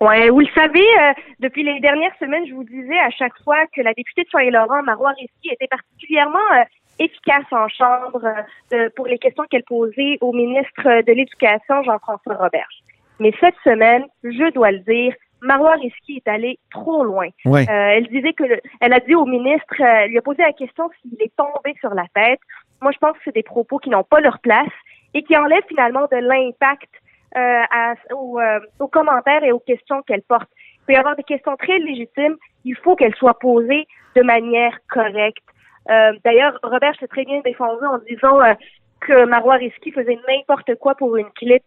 Ouais, 0.00 0.28
vous 0.30 0.40
le 0.40 0.48
savez, 0.54 0.84
euh, 1.00 1.12
depuis 1.40 1.62
les 1.62 1.80
dernières 1.80 2.14
semaines, 2.18 2.46
je 2.46 2.54
vous 2.54 2.64
disais 2.64 2.98
à 2.98 3.10
chaque 3.10 3.36
fois 3.44 3.64
que 3.74 3.80
la 3.80 3.94
députée 3.94 4.24
de 4.24 4.28
Soleil-Laurent, 4.28 4.82
Marois 4.82 5.12
Risky, 5.18 5.50
était 5.50 5.68
particulièrement 5.68 6.38
euh, 6.54 6.64
efficace 6.98 7.44
en 7.52 7.68
chambre 7.68 8.24
euh, 8.24 8.42
de- 8.72 8.88
pour 8.96 9.06
les 9.06 9.18
questions 9.18 9.44
qu'elle 9.50 9.64
posait 9.64 10.18
au 10.20 10.32
ministre 10.32 10.82
de 11.02 11.12
l'Éducation, 11.12 11.82
Jean-François 11.84 12.34
Roberge. 12.36 12.78
Mais 13.20 13.32
cette 13.40 13.54
semaine, 13.64 14.04
je 14.24 14.50
dois 14.52 14.72
le 14.72 14.78
dire, 14.80 15.14
Marois 15.40 15.74
Risky 15.74 16.16
est 16.24 16.28
allée 16.28 16.58
trop 16.70 17.04
loin. 17.04 17.28
Ouais. 17.44 17.62
Euh, 17.68 17.88
elle 17.96 18.08
disait 18.08 18.32
que 18.32 18.44
le- 18.44 18.60
elle 18.80 18.92
a 18.92 19.00
dit 19.00 19.14
au 19.14 19.26
ministre, 19.26 19.74
euh, 19.80 19.84
elle 20.02 20.10
lui 20.10 20.18
a 20.18 20.22
posé 20.22 20.42
la 20.42 20.52
question 20.52 20.90
s'il 21.02 21.20
est 21.22 21.32
tombé 21.36 21.74
sur 21.80 21.94
la 21.94 22.06
tête. 22.14 22.40
Moi, 22.82 22.90
je 22.92 22.98
pense 22.98 23.12
que 23.12 23.18
c'est 23.26 23.34
des 23.34 23.42
propos 23.42 23.78
qui 23.78 23.90
n'ont 23.90 24.02
pas 24.04 24.20
leur 24.20 24.38
place 24.40 24.72
et 25.14 25.22
qui 25.22 25.36
enlèvent 25.36 25.62
finalement 25.68 26.06
de 26.10 26.16
l'impact 26.16 26.90
à- 27.34 27.94
aux, 28.14 28.38
euh, 28.40 28.60
aux 28.80 28.88
commentaires 28.88 29.44
et 29.44 29.52
aux 29.52 29.58
questions 29.60 30.02
qu'elle 30.02 30.22
porte. 30.22 30.48
Il 30.56 30.86
peut 30.86 30.92
y 30.92 30.96
avoir 30.96 31.16
des 31.16 31.22
questions 31.22 31.56
très 31.56 31.78
légitimes. 31.78 32.36
Il 32.64 32.76
faut 32.76 32.94
qu'elles 32.96 33.14
soient 33.14 33.38
posées 33.38 33.86
de 34.16 34.22
manière 34.22 34.78
correcte. 34.88 35.44
Euh, 35.90 36.12
D'ailleurs, 36.24 36.58
Robert 36.62 36.94
s'est 36.98 37.08
très 37.08 37.24
bien 37.24 37.40
défendu 37.44 37.84
en 37.84 37.98
disant 37.98 38.40
euh, 38.40 38.54
que 39.00 39.24
Marois 39.26 39.56
Risky 39.56 39.92
faisait 39.92 40.18
n'importe 40.28 40.74
quoi 40.76 40.94
pour 40.94 41.16
une 41.16 41.30
clip. 41.32 41.62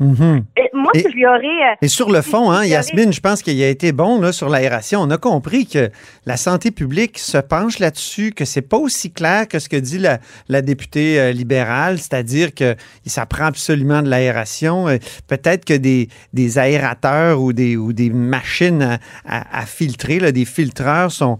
Mhm. 0.00 0.44
Et 0.56 0.68
moi, 0.72 0.90
Et- 0.94 0.98
ce 0.98 1.04
que 1.04 1.10
je 1.10 1.14
lui 1.14 1.26
aurais... 1.26 1.36
euh, 1.72 1.74
Et 1.82 1.88
sur 1.88 2.10
le 2.10 2.22
fond, 2.22 2.50
hein, 2.50 2.64
Yasmine, 2.64 3.12
je 3.12 3.20
pense 3.20 3.42
qu'il 3.42 3.62
a 3.62 3.68
été 3.68 3.92
bon 3.92 4.20
là, 4.20 4.32
sur 4.32 4.48
l'aération. 4.48 5.00
On 5.00 5.10
a 5.10 5.18
compris 5.18 5.66
que 5.66 5.90
la 6.26 6.36
santé 6.36 6.70
publique 6.70 7.18
se 7.18 7.38
penche 7.38 7.78
là-dessus, 7.78 8.32
que 8.32 8.44
c'est 8.44 8.62
pas 8.68 8.78
aussi 8.78 9.12
clair 9.12 9.46
que 9.46 9.58
ce 9.58 9.68
que 9.68 9.76
dit 9.76 9.98
la, 9.98 10.18
la 10.48 10.60
députée 10.62 11.20
euh, 11.20 11.32
libérale, 11.32 11.98
c'est-à-dire 11.98 12.54
que 12.54 12.74
ça 13.06 13.26
prend 13.26 13.44
absolument 13.44 14.02
de 14.02 14.08
l'aération. 14.08 14.88
Euh, 14.88 14.96
Peut-être 15.28 15.64
que 15.64 15.74
des, 15.74 16.08
des 16.32 16.58
aérateurs 16.58 17.40
ou 17.40 17.52
des, 17.52 17.76
ou 17.76 17.92
des 17.92 18.10
machines 18.10 18.82
à, 18.82 18.98
à- 19.26 19.60
à 19.60 19.66
filtrer, 19.66 20.18
là, 20.18 20.32
des 20.32 20.44
filtreurs 20.44 21.10
sont, 21.12 21.38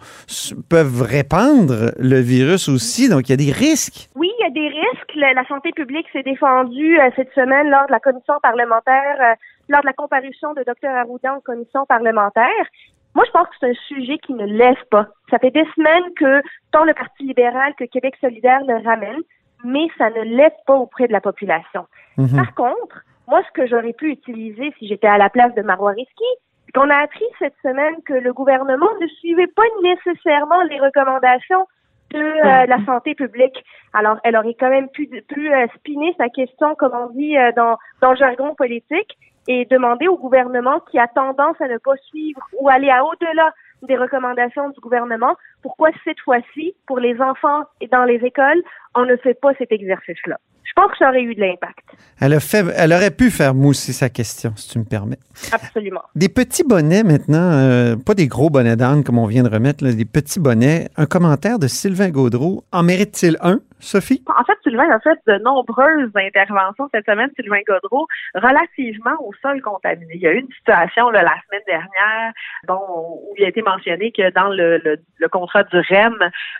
peuvent 0.69 1.03
répandre 1.03 1.93
le 1.99 2.21
virus 2.21 2.69
aussi. 2.69 3.09
Donc, 3.09 3.29
il 3.29 3.31
y 3.31 3.35
a 3.35 3.37
des 3.37 3.53
risques. 3.53 4.09
Oui, 4.15 4.29
il 4.38 4.43
y 4.43 4.47
a 4.47 4.51
des 4.53 4.69
risques. 4.69 5.11
La, 5.17 5.33
la 5.35 5.47
santé 5.49 5.71
publique 5.75 6.07
s'est 6.12 6.23
défendue 6.23 6.99
euh, 6.99 7.11
cette 7.17 7.33
semaine 7.35 7.69
lors 7.71 7.87
de 7.87 7.93
la 7.93 8.01
commission 8.01 8.35
parlementaire, 8.42 9.16
euh, 9.20 9.35
lors 9.68 9.81
de 9.81 9.87
la 9.87 9.92
comparution 9.92 10.52
de 10.55 10.62
Dr 10.62 10.90
Arruda 10.90 11.35
en 11.35 11.40
commission 11.40 11.87
parlementaire. 11.87 12.66
Moi, 13.14 13.24
je 13.26 13.31
pense 13.31 13.46
que 13.48 13.55
c'est 13.61 13.70
un 13.70 13.85
sujet 13.88 14.18
qui 14.18 14.35
ne 14.35 14.46
lève 14.46 14.85
pas. 14.90 15.09
Ça 15.31 15.38
fait 15.38 15.50
des 15.50 15.66
semaines 15.76 16.14
que 16.16 16.42
tant 16.70 16.85
le 16.85 16.94
Parti 16.94 17.24
libéral 17.24 17.74
que 17.74 17.85
Québec 17.85 18.16
solidaire 18.20 18.61
le 18.66 18.83
ramène, 18.85 19.20
mais 19.64 19.87
ça 19.98 20.11
ne 20.11 20.22
lève 20.22 20.55
pas 20.66 20.74
auprès 20.74 21.09
de 21.09 21.12
la 21.12 21.20
population. 21.20 21.87
Mhm. 22.16 22.37
Par 22.37 22.55
contre, 22.55 23.05
moi, 23.28 23.42
ce 23.46 23.52
que 23.52 23.66
j'aurais 23.66 23.92
pu 23.92 24.11
utiliser 24.11 24.74
si 24.78 24.88
j'étais 24.88 25.07
à 25.07 25.18
la 25.18 25.31
place 25.31 25.55
de 25.55 25.62
Marois 25.62 25.92
Risky, 25.92 26.24
c'est 26.66 26.72
qu'on 26.72 26.90
a 26.90 26.96
appris 26.96 27.24
cette 27.38 27.55
semaine 27.62 27.94
que 28.05 28.14
le 28.14 28.33
gouvernement 28.33 28.90
ne 29.00 29.07
suivait 29.07 29.46
pas 29.46 29.62
nécessairement 29.83 30.62
les 30.62 30.81
recommandations 30.81 31.66
euh, 32.18 32.66
la 32.66 32.85
santé 32.85 33.14
publique. 33.14 33.64
Alors, 33.92 34.18
elle 34.25 34.37
aurait 34.37 34.57
quand 34.59 34.70
même 34.70 34.88
pu, 34.88 35.09
pu 35.29 35.53
euh, 35.53 35.66
spinner 35.77 36.14
sa 36.18 36.29
question, 36.29 36.75
comme 36.75 36.92
on 36.94 37.11
dit 37.11 37.37
euh, 37.37 37.53
dans, 37.57 37.77
dans 38.01 38.11
le 38.11 38.16
jargon 38.16 38.55
politique, 38.55 39.18
et 39.48 39.64
demander 39.66 40.09
au 40.09 40.16
gouvernement 40.16 40.81
qui 40.90 40.98
a 40.98 41.09
tendance 41.09 41.61
à 41.61 41.68
ne 41.68 41.79
pas 41.79 41.96
suivre 42.09 42.40
ou 42.61 42.68
aller 42.68 42.90
à 42.90 43.05
au-delà 43.05 43.53
des 43.83 43.96
recommandations 43.96 44.70
du 44.70 44.81
gouvernement, 44.81 45.35
pourquoi 45.62 45.90
cette 46.05 46.20
fois-ci, 46.20 46.75
pour 46.87 47.01
les 47.01 47.20
enfants 47.20 47.64
et 47.81 47.88
dans 47.88 48.05
les 48.05 48.25
écoles, 48.25 48.62
on 48.94 49.05
ne 49.05 49.16
fait 49.16 49.35
pas 49.35 49.53
cet 49.59 49.72
exercice-là? 49.72 50.37
Je 50.64 50.72
pense 50.75 50.90
que 50.92 50.98
ça 50.98 51.09
aurait 51.09 51.22
eu 51.22 51.35
de 51.35 51.40
l'impact. 51.40 51.85
Elle, 52.20 52.33
a 52.33 52.40
fait, 52.40 52.64
elle 52.77 52.92
aurait 52.92 53.11
pu 53.11 53.31
faire 53.31 53.55
mousser 53.55 53.92
sa 53.92 54.09
question, 54.09 54.53
si 54.57 54.70
tu 54.70 54.79
me 54.79 54.85
permets. 54.85 55.18
Absolument. 55.53 56.03
Des 56.14 56.29
petits 56.29 56.64
bonnets 56.64 57.03
maintenant, 57.03 57.51
euh, 57.53 57.96
pas 57.96 58.14
des 58.14 58.27
gros 58.27 58.48
bonnets 58.48 58.77
d'âne 58.77 59.05
comme 59.05 59.18
on 59.18 59.27
vient 59.27 59.42
de 59.42 59.51
remettre, 59.51 59.85
là, 59.85 59.92
des 59.92 60.05
petits 60.05 60.40
bonnets. 60.40 60.88
Un 60.96 61.07
commentaire 61.07 61.59
de 61.59 61.66
Sylvain 61.66 62.11
Gaudreau. 62.11 62.64
En 62.72 62.83
mérite-t-il 62.83 63.37
un, 63.42 63.61
En 64.27 64.45
fait, 64.45 64.57
Sylvain 64.62 64.88
a 64.90 65.01
fait 65.01 65.18
de 65.27 65.38
nombreuses 65.42 66.11
interventions 66.14 66.88
cette 66.92 67.05
semaine, 67.05 67.31
Sylvain 67.37 67.61
Godreau, 67.66 68.07
relativement 68.35 69.16
au 69.21 69.33
sol 69.42 69.61
contaminé. 69.61 70.14
Il 70.14 70.21
y 70.21 70.27
a 70.27 70.33
eu 70.33 70.38
une 70.38 70.53
situation 70.53 71.11
là, 71.11 71.23
la 71.23 71.35
semaine 71.47 71.62
dernière 71.66 72.33
où 72.68 73.35
il 73.37 73.45
a 73.45 73.49
été 73.49 73.62
mentionné 73.62 74.12
que 74.12 74.31
dans 74.31 74.49
le 74.49 75.29
contrat 75.29 75.64
du 75.64 75.79
REM, 75.79 76.16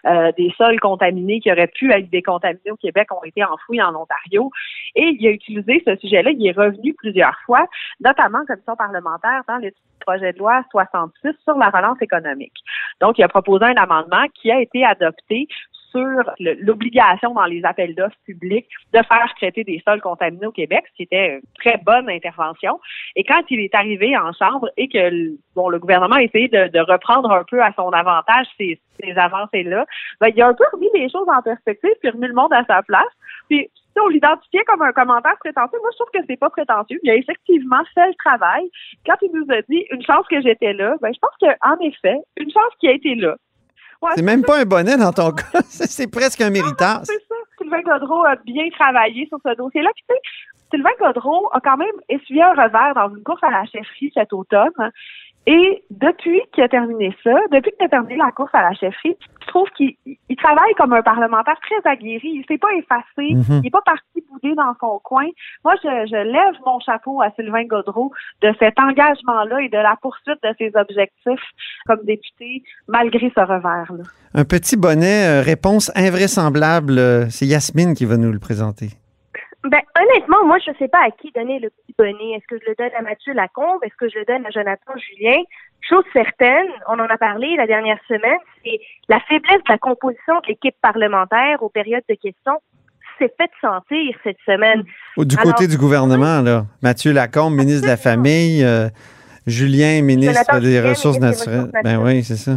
euh, 0.07 0.33
des 0.37 0.53
sols 0.57 0.81
contaminés 0.81 1.41
qui 1.41 1.51
auraient 1.53 1.69
pu 1.69 1.93
être 1.93 2.11
décontaminés 2.11 2.71
au 2.71 2.77
Québec 2.77 3.09
ont 3.13 3.25
été 3.25 3.45
enfouis 3.45 3.81
en 3.81 3.95
Ontario. 3.95 4.51
Et 4.95 5.17
il 5.19 5.27
a 5.27 5.31
utilisé 5.31 5.83
ce 5.87 5.97
sujet-là, 5.97 6.31
il 6.31 6.47
est 6.47 6.57
revenu 6.57 6.95
plusieurs 6.95 7.39
fois, 7.47 7.67
notamment 8.01 8.39
en 8.39 8.47
commission 8.47 8.77
parlementaire 8.77 9.43
dans 9.49 9.59
le 9.59 9.71
projet 10.01 10.33
de 10.33 10.39
loi 10.39 10.65
66 10.71 11.31
sur 11.45 11.57
la 11.57 11.71
relance 11.71 12.01
économique. 12.01 12.57
Donc, 13.01 13.19
il 13.19 13.25
a 13.25 13.29
proposé 13.29 13.65
un 13.65 13.77
amendement 13.77 14.25
qui 14.35 14.51
a 14.51 14.61
été 14.61 14.85
adopté 14.85 15.47
sur 15.93 16.35
l'obligation 16.39 17.35
dans 17.35 17.45
les 17.45 17.65
appels 17.65 17.95
d'offres 17.95 18.17
publics 18.25 18.67
de 18.93 18.99
faire 18.99 19.33
traiter 19.37 19.65
des 19.65 19.83
sols 19.87 20.01
contaminés 20.01 20.47
au 20.47 20.53
Québec, 20.53 20.85
ce 20.91 20.97
qui 20.97 21.03
était 21.05 21.35
une 21.37 21.43
très 21.59 21.79
bonne 21.79 22.09
intervention. 22.09 22.81
Et 23.17 23.25
quand 23.25 23.43
il 23.51 23.61
est 23.61 23.75
arrivé 23.75 24.17
en 24.17 24.33
Chambre 24.33 24.71
et 24.77 24.89
que 24.89 25.37
bon, 25.55 25.69
le 25.69 25.79
gouvernement 25.79 26.17
a 26.17 26.23
essayé 26.23 26.49
de, 26.49 26.93
reprendre 26.93 27.31
un 27.31 27.45
peu 27.45 27.63
à 27.63 27.73
son 27.75 27.91
avantage 27.91 28.47
ces, 28.59 28.81
avancées-là, 29.17 29.85
ben, 30.21 30.29
il 30.35 30.43
a 30.43 30.49
un 30.49 30.55
peu 30.55 30.65
remis 30.73 30.89
les 30.95 31.09
choses 31.11 31.29
en 31.29 31.43
perspective 31.43 31.91
puis 32.01 32.11
remis 32.11 32.29
le 32.29 32.35
monde 32.35 32.53
à 32.53 32.65
sa 32.65 32.83
place. 32.83 33.13
Puis 33.49 33.69
on 34.01 34.09
l'identifiait 34.09 34.65
comme 34.65 34.83
un 34.83 34.93
commentaire 34.93 35.37
prétentieux. 35.39 35.79
Moi, 35.81 35.91
je 35.93 35.99
trouve 35.99 36.11
que 36.13 36.27
c'est 36.29 36.39
pas 36.39 36.51
prétentieux. 36.51 36.99
Il 37.03 37.11
a 37.11 37.17
effectivement 37.17 37.83
fait 37.95 38.07
le 38.07 38.15
travail. 38.25 38.71
Quand 39.05 39.17
il 39.23 39.31
nous 39.33 39.47
a 39.53 39.61
dit 39.63 39.85
une 39.91 40.03
chance 40.03 40.27
que 40.29 40.41
j'étais 40.41 40.73
là, 40.73 40.97
ben, 41.01 41.13
je 41.13 41.19
pense 41.19 41.37
qu'en 41.41 41.79
effet, 41.81 42.19
une 42.37 42.51
chance 42.51 42.73
qui 42.81 42.89
a 42.89 42.93
été 42.93 43.15
là. 43.15 43.37
C'est 44.15 44.23
même 44.23 44.43
pas 44.43 44.61
un 44.61 44.65
bonnet 44.65 44.97
dans 44.97 45.13
ton 45.13 45.33
cas. 45.33 45.61
c'est 45.69 46.11
presque 46.11 46.41
un 46.41 46.51
méritage. 46.51 47.05
C'est 47.05 47.23
ça. 47.29 47.35
Sylvain 47.59 47.83
Godreau 47.83 48.25
a 48.25 48.37
bien 48.37 48.69
travaillé 48.71 49.27
sur 49.27 49.39
ce 49.45 49.55
dossier-là. 49.57 49.91
Puis, 49.95 50.05
tu 50.09 50.15
sais, 50.15 50.21
Sylvain 50.71 50.91
Godreau 50.99 51.49
a 51.53 51.61
quand 51.61 51.77
même 51.77 51.95
essuyé 52.09 52.43
un 52.43 52.51
revers 52.51 52.95
dans 52.95 53.15
une 53.15 53.23
course 53.23 53.43
à 53.43 53.51
la 53.51 53.65
chefferie 53.67 54.11
cet 54.15 54.33
automne. 54.33 54.71
Et 55.47 55.83
depuis 55.91 56.41
qu'il 56.53 56.63
a 56.63 56.69
terminé 56.69 57.15
ça, 57.25 57.35
depuis 57.51 57.73
qu'il 57.73 57.87
a 57.87 57.89
terminé 57.89 58.17
la 58.17 58.31
course 58.31 58.55
à 58.55 58.63
la 58.63 58.75
chefferie, 58.75 59.17
je 59.41 59.47
trouve 59.49 59.69
qu'il 59.71 59.97
travaille 60.37 60.73
comme 60.79 60.93
un 60.93 61.03
parlementaire 61.03 61.59
très 61.63 61.91
aguerri. 61.91 62.29
Il 62.29 62.45
s'est 62.47 62.59
pas 62.59 62.73
effacé. 62.79 63.35
Mhm. 63.35 63.59
Il 63.59 63.61
n'est 63.63 63.71
pas 63.71 63.83
parti 63.85 64.25
bouder 64.31 64.55
dans 64.55 64.73
son 64.81 65.01
coin. 65.03 65.27
Moi, 65.65 65.75
je, 65.83 66.23
lève 66.23 66.55
mon 66.65 66.79
chapeau 66.79 67.21
à 67.23 67.31
Sylvain 67.33 67.65
Godreau 67.65 68.13
de 68.41 68.53
cet 68.61 68.79
engagement-là 68.79 69.63
et 69.63 69.69
de 69.69 69.79
la 69.79 69.97
poursuite 70.01 70.39
de 70.45 70.55
ses 70.59 70.71
objectifs 70.77 71.51
comme 71.87 72.05
député, 72.05 72.63
malgré 72.87 73.33
ce 73.37 73.41
revers-là. 73.41 74.05
Un 74.35 74.45
petit 74.45 74.77
bonnet, 74.77 75.27
euh, 75.27 75.43
réponse 75.43 75.91
invraisemblable. 75.97 76.99
Euh, 76.99 77.27
c'est 77.31 77.47
Yasmine 77.47 77.95
qui 77.95 78.05
va 78.05 78.17
nous 78.17 78.33
le 78.33 78.39
présenter. 78.39 78.91
Ben, 79.65 79.81
honnêtement, 79.97 80.45
moi, 80.45 80.59
je 80.59 80.73
sais 80.79 80.89
pas 80.89 80.99
à 81.07 81.11
qui 81.11 81.31
donner 81.33 81.61
le 81.61 81.71
bonnet. 81.99 82.33
Est-ce 82.37 82.47
que 82.47 82.63
je 82.63 82.71
le 82.71 82.75
donne 82.77 82.95
à 82.99 83.03
Mathieu 83.03 83.33
Lacombe? 83.33 83.81
Est-ce 83.83 83.97
que 83.97 84.09
je 84.09 84.19
le 84.19 84.25
donne 84.25 84.47
à 84.47 84.51
Jonathan 84.51 84.93
Julien? 84.97 85.43
Chose 85.81 86.05
certaine, 86.13 86.67
on 86.89 86.99
en 86.99 87.07
a 87.07 87.19
parlé 87.19 87.57
la 87.57 87.67
dernière 87.67 87.99
semaine, 88.07 88.39
c'est 88.65 88.81
la 89.09 89.19
faiblesse 89.21 89.59
de 89.59 89.73
la 89.73 89.79
composition 89.79 90.35
de 90.41 90.49
l'équipe 90.49 90.77
parlementaire 90.81 91.63
aux 91.63 91.69
périodes 91.69 92.05
de 92.09 92.15
questions 92.15 92.61
s'est 93.19 93.33
fait 93.39 93.51
sentir 93.61 94.15
cette 94.25 94.39
semaine. 94.47 94.85
Du 95.17 95.37
côté 95.37 95.67
du 95.67 95.77
gouvernement, 95.77 96.41
là. 96.41 96.65
Mathieu 96.83 97.13
Lacombe, 97.13 97.55
ministre 97.55 97.83
de 97.83 97.89
la 97.89 97.97
Famille, 97.97 98.65
euh, 98.65 98.89
Julien, 99.47 100.03
ministre 100.03 100.61
des 100.61 100.81
Ressources 100.81 101.21
naturelles. 101.21 101.71
Ben 101.85 101.99
oui, 102.03 102.23
c'est 102.23 102.37
ça. 102.37 102.53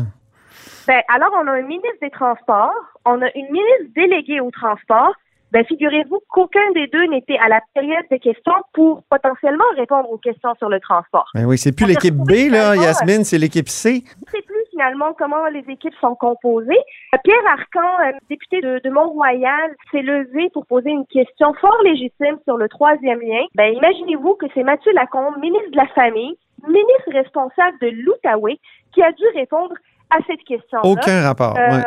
Ben, 0.88 1.02
alors, 1.14 1.32
on 1.42 1.48
a 1.48 1.52
un 1.52 1.62
ministre 1.64 1.98
des 2.02 2.12
Transports, 2.12 2.74
on 3.06 3.22
a 3.22 3.28
une 3.36 3.52
ministre 3.52 3.94
déléguée 3.96 4.40
au 4.40 4.52
transport, 4.52 5.14
ben 5.56 5.64
figurez-vous 5.64 6.20
qu'aucun 6.28 6.70
des 6.74 6.88
deux 6.88 7.06
n'était 7.06 7.38
à 7.38 7.48
la 7.48 7.62
période 7.74 8.04
de 8.12 8.18
questions 8.18 8.60
pour 8.74 9.04
potentiellement 9.10 9.64
répondre 9.78 10.12
aux 10.12 10.18
questions 10.18 10.54
sur 10.60 10.68
le 10.68 10.82
transport. 10.82 11.32
Ben 11.34 11.46
oui, 11.46 11.58
c'est 11.58 11.72
plus 11.72 11.88
l'équipe 11.88 12.14
B, 12.14 12.52
là, 12.52 12.76
Yasmine, 12.76 13.24
c'est 13.24 13.38
l'équipe 13.38 13.70
C. 13.70 14.04
C'est 14.34 14.46
plus 14.46 14.66
finalement 14.72 15.14
comment 15.18 15.46
les 15.46 15.64
équipes 15.70 15.94
sont 16.02 16.14
composées. 16.16 16.84
Pierre 17.24 17.48
Arcan, 17.48 17.88
euh, 18.04 18.12
député 18.30 18.60
de, 18.60 18.90
Mont-Royal, 18.90 19.72
s'est 19.92 20.02
levé 20.02 20.50
pour 20.54 20.66
poser 20.66 20.90
une 20.90 21.06
question 21.08 21.54
fort 21.62 21.82
légitime 21.86 22.38
sur 22.44 22.58
le 22.58 22.68
troisième 22.68 23.22
lien. 23.22 23.46
Ben, 23.56 23.74
imaginez-vous 23.74 24.34
que 24.34 24.48
c'est 24.54 24.64
Mathieu 24.64 24.92
Lacombe, 24.92 25.38
ministre 25.40 25.72
de 25.72 25.78
la 25.78 25.88
Famille, 25.96 26.36
ministre 26.68 27.14
responsable 27.14 27.78
de 27.80 27.92
l'Outaouais, 28.04 28.60
qui 28.94 29.02
a 29.02 29.14
dû 29.14 29.24
répondre 29.34 29.74
à 30.10 30.18
cette 30.28 30.44
question. 30.44 30.80
Aucun 30.84 31.22
rapport. 31.22 31.56
Euh, 31.58 31.82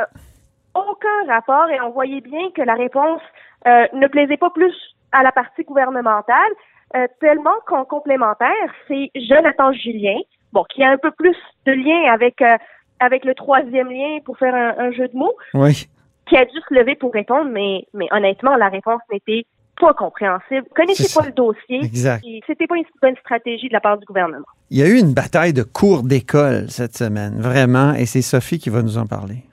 aucun 0.91 1.33
rapport 1.33 1.69
et 1.71 1.81
on 1.81 1.91
voyait 1.91 2.21
bien 2.21 2.51
que 2.55 2.63
la 2.63 2.75
réponse 2.75 3.21
euh, 3.67 3.87
ne 3.93 4.07
plaisait 4.07 4.37
pas 4.37 4.51
plus 4.51 4.75
à 5.13 5.23
la 5.23 5.33
partie 5.33 5.65
gouvernementale, 5.65 6.53
euh, 6.97 7.07
tellement 7.21 7.55
qu'en 7.67 7.85
complémentaire, 7.85 8.73
c'est 8.87 9.11
Jonathan 9.15 9.73
Julien, 9.73 10.19
bon, 10.53 10.65
qui 10.65 10.83
a 10.83 10.91
un 10.91 10.99
peu 10.99 11.11
plus 11.11 11.37
de 11.67 11.73
lien 11.73 12.13
avec 12.13 12.41
euh, 12.43 12.57
avec 13.01 13.25
le 13.25 13.35
troisième 13.35 13.91
lien 13.91 14.19
pour 14.25 14.37
faire 14.39 14.55
un, 14.55 14.91
jeu 14.91 15.07
de 15.07 15.17
mots, 15.17 15.37
oui. 15.55 15.89
qui 16.27 16.37
a 16.37 16.45
dû 16.45 16.59
se 16.69 16.75
lever 16.75 16.97
pour 16.97 17.13
répondre, 17.13 17.51
mais 17.51 17.87
mais 17.95 18.07
honnêtement, 18.11 18.57
la 18.57 18.69
réponse 18.69 19.01
n'était 19.13 19.47
pas 19.81 19.95
compréhensible. 19.95 20.67
Connaissez 20.75 21.15
pas 21.15 21.27
le 21.27 21.33
dossier. 21.33 21.85
Exact. 21.85 22.25
C'était 22.47 22.67
pas 22.67 22.77
une 22.77 22.85
bonne 23.01 23.17
stratégie 23.21 23.69
de 23.69 23.73
la 23.73 23.81
part 23.81 23.99
du 23.99 24.05
gouvernement. 24.05 24.47
Il 24.71 24.79
y 24.79 24.83
a 24.83 24.89
eu 24.89 24.99
une 24.99 25.15
bataille 25.15 25.53
de 25.53 25.63
cours 25.63 26.03
d'école 26.03 26.69
cette 26.69 26.97
semaine, 26.97 27.41
vraiment, 27.41 27.95
et 27.95 28.07
c'est 28.07 28.23
Sophie 28.23 28.59
qui 28.59 28.71
va 28.71 28.83
nous 28.83 28.99
en 28.99 29.07
parler 29.07 29.45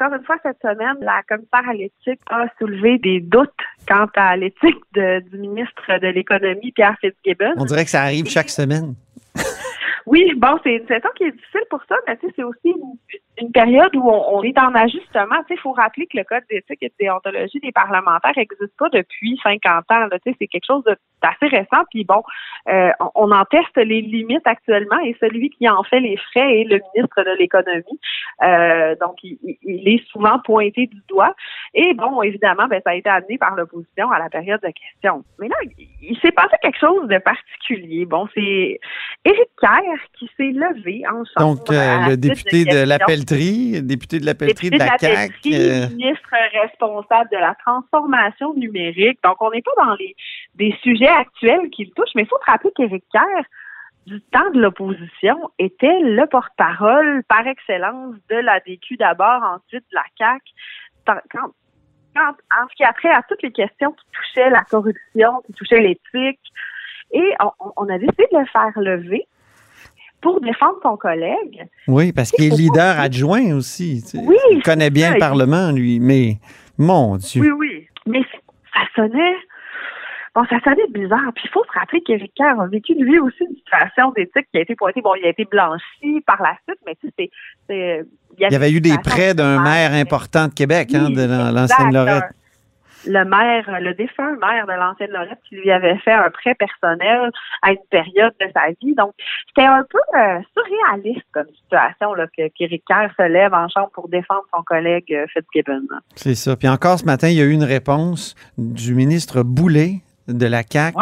encore 0.00 0.16
une 0.18 0.24
fois, 0.24 0.36
cette 0.42 0.58
semaine, 0.62 0.96
la 1.02 1.22
commissaire 1.28 1.68
à 1.68 1.74
l'éthique 1.74 2.20
a 2.30 2.46
soulevé 2.58 2.98
des 2.98 3.20
doutes 3.20 3.50
quant 3.86 4.06
à 4.16 4.36
l'éthique 4.36 4.82
du 4.94 5.38
ministre 5.38 5.98
de 6.00 6.06
l'Économie, 6.08 6.72
Pierre 6.72 6.96
Fitzgibbon. 7.00 7.52
On 7.56 7.66
dirait 7.66 7.84
que 7.84 7.90
ça 7.90 8.02
arrive 8.02 8.26
chaque 8.26 8.48
semaine. 8.48 8.94
Oui, 10.10 10.32
bon, 10.36 10.58
c'est 10.64 10.72
une 10.72 10.80
situation 10.80 11.10
qui 11.14 11.22
est 11.22 11.30
difficile 11.30 11.60
pour 11.70 11.80
ça, 11.88 11.94
mais 12.08 12.18
c'est 12.20 12.42
aussi 12.42 12.74
une 13.40 13.52
période 13.52 13.94
où 13.94 14.10
on, 14.10 14.42
est 14.42 14.58
en 14.58 14.74
ajustement. 14.74 15.36
Il 15.48 15.58
faut 15.58 15.70
rappeler 15.70 16.06
que 16.08 16.16
le 16.16 16.24
code 16.24 16.42
d'éthique 16.50 16.82
et 16.82 16.88
de 16.88 16.94
déontologie 16.98 17.60
des 17.60 17.70
parlementaires 17.70 18.32
n'existe 18.36 18.76
pas 18.76 18.88
depuis 18.88 19.38
50 19.40 19.84
ans. 19.88 20.08
C'est 20.24 20.48
quelque 20.48 20.66
chose 20.66 20.82
d'assez 21.22 21.46
récent. 21.46 21.84
Puis 21.90 22.04
bon, 22.04 22.24
euh, 22.68 22.90
on, 23.14 23.30
en 23.30 23.44
teste 23.44 23.76
les 23.76 24.00
limites 24.00 24.46
actuellement 24.46 24.98
et 24.98 25.16
celui 25.20 25.48
qui 25.50 25.68
en 25.68 25.84
fait 25.84 26.00
les 26.00 26.16
frais 26.16 26.60
est 26.60 26.64
le 26.64 26.80
ministre 26.92 27.22
de 27.22 27.38
l'économie. 27.38 28.00
Euh, 28.42 28.96
donc, 29.00 29.16
il, 29.22 29.88
est 29.88 30.04
souvent 30.08 30.40
pointé 30.40 30.88
du 30.88 31.00
doigt. 31.08 31.34
Et 31.72 31.94
bon, 31.94 32.20
évidemment, 32.22 32.66
ben, 32.66 32.80
ça 32.84 32.90
a 32.90 32.94
été 32.94 33.08
amené 33.08 33.38
par 33.38 33.54
l'opposition 33.54 34.10
à 34.10 34.18
la 34.18 34.28
période 34.28 34.60
de 34.60 34.72
questions. 34.72 35.24
Mais 35.38 35.46
là, 35.46 35.56
il 36.02 36.18
s'est 36.18 36.32
passé 36.32 36.56
quelque 36.62 36.80
chose 36.80 37.06
de 37.06 37.18
particulier. 37.18 38.06
Bon, 38.06 38.26
c'est 38.34 38.80
Éric 39.24 39.48
Kerr 39.60 39.99
qui 40.18 40.30
s'est 40.36 40.52
levé 40.52 41.02
ensemble. 41.06 41.58
Donc, 41.58 41.70
euh, 41.70 42.08
le 42.08 42.16
député 42.16 42.64
de, 42.64 42.70
de 42.70 42.88
l'appel 42.88 43.24
député 43.24 44.20
de 44.20 44.26
la 44.26 44.34
pelleterie 44.34 44.70
de 44.70 44.78
la 44.78 44.98
CAQ. 44.98 45.50
Euh. 45.52 45.88
ministre 45.88 46.30
responsable 46.62 47.30
de 47.30 47.38
la 47.38 47.54
transformation 47.54 48.54
numérique. 48.54 49.18
Donc, 49.24 49.40
on 49.40 49.50
n'est 49.50 49.62
pas 49.62 49.84
dans 49.84 49.94
les 49.94 50.14
des 50.54 50.74
sujets 50.82 51.08
actuels 51.08 51.70
qui 51.70 51.84
le 51.84 51.90
touchent, 51.92 52.14
mais 52.14 52.22
il 52.22 52.28
faut 52.28 52.38
se 52.44 52.50
rappeler 52.50 52.70
qu'Éric 52.76 53.04
Kerr, 53.12 53.44
du 54.06 54.20
temps 54.32 54.50
de 54.50 54.60
l'opposition, 54.60 55.50
était 55.58 56.00
le 56.00 56.26
porte-parole 56.26 57.22
par 57.28 57.46
excellence 57.46 58.14
de 58.28 58.36
la 58.36 58.60
DQ 58.60 58.96
d'abord, 58.96 59.42
ensuite 59.42 59.84
de 59.90 59.94
la 59.94 60.04
CAQ. 60.18 60.42
Quand, 61.06 61.50
en 62.16 62.68
ce 62.68 62.74
qui 62.76 62.84
a 62.84 62.92
trait 62.92 63.10
à 63.10 63.22
toutes 63.28 63.42
les 63.42 63.52
questions 63.52 63.92
qui 63.92 64.04
touchaient 64.12 64.50
la 64.50 64.64
corruption, 64.64 65.42
qui 65.46 65.52
touchaient 65.54 65.80
l'éthique, 65.80 66.40
et 67.12 67.34
on, 67.40 67.72
on 67.76 67.88
a 67.88 67.98
décidé 67.98 68.26
de 68.32 68.38
le 68.38 68.46
faire 68.46 68.72
lever 68.76 69.26
pour 70.20 70.40
défendre 70.40 70.78
son 70.82 70.96
collègue. 70.96 71.66
Oui, 71.88 72.12
parce 72.12 72.30
qu'il 72.30 72.52
est 72.52 72.56
leader 72.56 72.98
adjoint 72.98 73.54
aussi. 73.54 74.04
Oui. 74.14 74.36
Il 74.52 74.62
connaît 74.62 74.90
bien 74.90 75.14
le 75.14 75.18
Parlement, 75.18 75.70
lui. 75.72 76.00
Mais, 76.00 76.38
mon 76.78 77.16
Dieu. 77.16 77.42
Oui, 77.42 77.50
oui. 77.50 77.86
Mais 78.06 78.22
ça 78.72 78.80
sonnait. 78.94 79.34
Bon, 80.34 80.44
ça 80.48 80.60
sonnait 80.60 80.86
bizarre. 80.90 81.32
Puis 81.34 81.44
il 81.46 81.50
faut 81.50 81.64
se 81.64 81.78
rappeler 81.78 82.02
qu'Éric 82.02 82.32
Kerr 82.34 82.60
a 82.60 82.66
vécu, 82.66 82.94
lui 82.94 83.18
aussi, 83.18 83.44
une 83.48 83.56
situation 83.56 84.12
d'éthique 84.12 84.46
qui 84.52 84.58
a 84.58 84.60
été 84.60 84.76
pointée. 84.76 85.00
Bon, 85.00 85.14
il 85.14 85.26
a 85.26 85.30
été 85.30 85.44
blanchi 85.44 86.20
par 86.26 86.40
la 86.40 86.56
suite, 86.68 86.80
mais 86.86 86.94
tu 87.00 87.08
sais, 87.18 87.30
c'est. 87.68 88.04
Il 88.38 88.52
y 88.52 88.54
avait 88.54 88.70
eu 88.70 88.80
des 88.80 88.96
prêts 88.98 89.34
d'un 89.34 89.60
maire 89.60 89.92
important 89.92 90.46
de 90.46 90.54
Québec, 90.54 90.94
hein, 90.94 91.10
de 91.10 91.54
l'ancienne 91.54 91.92
Lorette 91.92 92.32
le 93.06 93.24
maire, 93.24 93.80
le 93.80 93.94
défunt 93.94 94.36
maire 94.40 94.66
de 94.66 94.72
l'ancienne 94.72 95.10
Lorette 95.10 95.38
qui 95.48 95.56
lui 95.56 95.70
avait 95.70 95.98
fait 95.98 96.12
un 96.12 96.30
prêt 96.30 96.54
personnel 96.54 97.30
à 97.62 97.72
une 97.72 97.78
période 97.90 98.34
de 98.40 98.46
sa 98.54 98.68
vie. 98.80 98.94
Donc, 98.94 99.12
c'était 99.48 99.66
un 99.66 99.84
peu 99.88 99.98
euh, 100.18 100.40
surréaliste 100.56 101.26
comme 101.32 101.46
situation 101.62 102.14
là, 102.14 102.26
que 102.26 102.48
qu'Éric 102.48 102.84
Kerr 102.86 103.10
se 103.16 103.26
lève 103.26 103.54
en 103.54 103.68
chambre 103.68 103.90
pour 103.94 104.08
défendre 104.08 104.44
son 104.54 104.62
collègue 104.62 105.12
euh, 105.12 105.26
Fitzgibbon. 105.32 105.82
C'est 106.14 106.34
ça. 106.34 106.56
Puis 106.56 106.68
encore 106.68 106.98
ce 106.98 107.04
matin, 107.04 107.28
il 107.28 107.36
y 107.36 107.40
a 107.40 107.44
eu 107.44 107.52
une 107.52 107.64
réponse 107.64 108.34
du 108.58 108.94
ministre 108.94 109.42
Boulet 109.42 110.00
de 110.28 110.46
la 110.46 110.62
CAQ. 110.62 110.96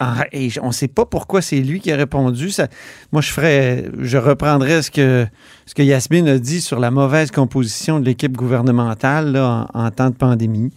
Euh, 0.00 0.04
et 0.30 0.48
on 0.62 0.68
ne 0.68 0.72
sait 0.72 0.88
pas 0.88 1.04
pourquoi 1.04 1.42
c'est 1.42 1.60
lui 1.60 1.80
qui 1.80 1.90
a 1.90 1.96
répondu. 1.96 2.50
Ça, 2.50 2.68
moi, 3.10 3.20
je 3.20 3.32
ferais, 3.32 3.86
je 3.98 4.16
reprendrais 4.16 4.82
ce 4.82 4.90
que, 4.90 5.26
ce 5.66 5.74
que 5.74 5.82
Yasmine 5.82 6.28
a 6.28 6.38
dit 6.38 6.60
sur 6.60 6.78
la 6.78 6.90
mauvaise 6.90 7.30
composition 7.30 7.98
de 7.98 8.04
l'équipe 8.04 8.36
gouvernementale 8.36 9.36
en, 9.36 9.66
en, 9.74 9.90
temps 9.90 10.10
de 10.10 10.14
pandémie. 10.14 10.72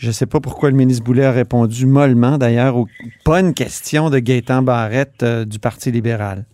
Je 0.00 0.06
ne 0.06 0.12
sais 0.12 0.24
pas 0.24 0.40
pourquoi 0.40 0.70
le 0.70 0.76
ministre 0.76 1.04
Boulet 1.04 1.26
a 1.26 1.30
répondu 1.30 1.84
mollement, 1.84 2.38
d'ailleurs, 2.38 2.74
aux 2.74 2.88
bonnes 3.26 3.52
questions 3.52 4.08
de 4.08 4.18
Gaétan 4.18 4.62
Barrette 4.62 5.22
euh, 5.22 5.44
du 5.44 5.58
Parti 5.58 5.90
libéral. 5.90 6.46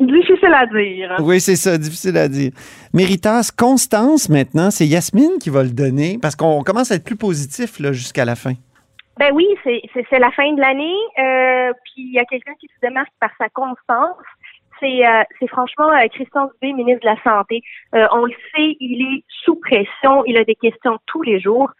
Difficile 0.00 0.54
à 0.54 0.64
dire. 0.64 1.14
Oui, 1.20 1.38
c'est 1.38 1.56
ça, 1.56 1.76
difficile 1.76 2.16
à 2.16 2.26
dire. 2.26 2.52
Méritas, 2.94 3.50
Constance, 3.54 4.30
maintenant, 4.30 4.70
c'est 4.70 4.86
Yasmine 4.86 5.38
qui 5.38 5.50
va 5.50 5.62
le 5.62 5.72
donner, 5.72 6.18
parce 6.22 6.36
qu'on 6.36 6.62
commence 6.62 6.90
à 6.90 6.94
être 6.94 7.04
plus 7.04 7.16
positif 7.16 7.76
jusqu'à 7.92 8.24
la 8.24 8.34
fin. 8.34 8.54
Ben 9.18 9.30
oui, 9.34 9.46
c'est 9.62 10.18
la 10.18 10.30
fin 10.30 10.50
de 10.54 10.60
l'année, 10.60 10.96
euh, 11.18 11.74
puis 11.84 12.02
il 12.08 12.14
y 12.14 12.18
a 12.18 12.24
quelqu'un 12.24 12.54
qui 12.58 12.66
se 12.66 12.80
démarque 12.80 13.12
par 13.20 13.30
sa 13.38 13.50
constance 13.50 14.16
c'est 14.80 15.06
euh, 15.06 15.22
franchement 15.48 15.90
euh, 15.90 16.06
Christian 16.12 16.46
Dubé, 16.46 16.72
ministre 16.72 17.00
de 17.00 17.06
la 17.06 17.22
Santé. 17.22 17.62
Euh, 17.94 18.06
on 18.12 18.26
le 18.26 18.32
sait, 18.54 18.76
il 18.80 19.02
est 19.02 19.24
sous 19.44 19.56
pression, 19.56 20.24
il 20.26 20.36
a 20.38 20.44
des 20.44 20.54
questions 20.54 20.98
tous 21.06 21.22
les 21.22 21.40
jours. 21.40 21.70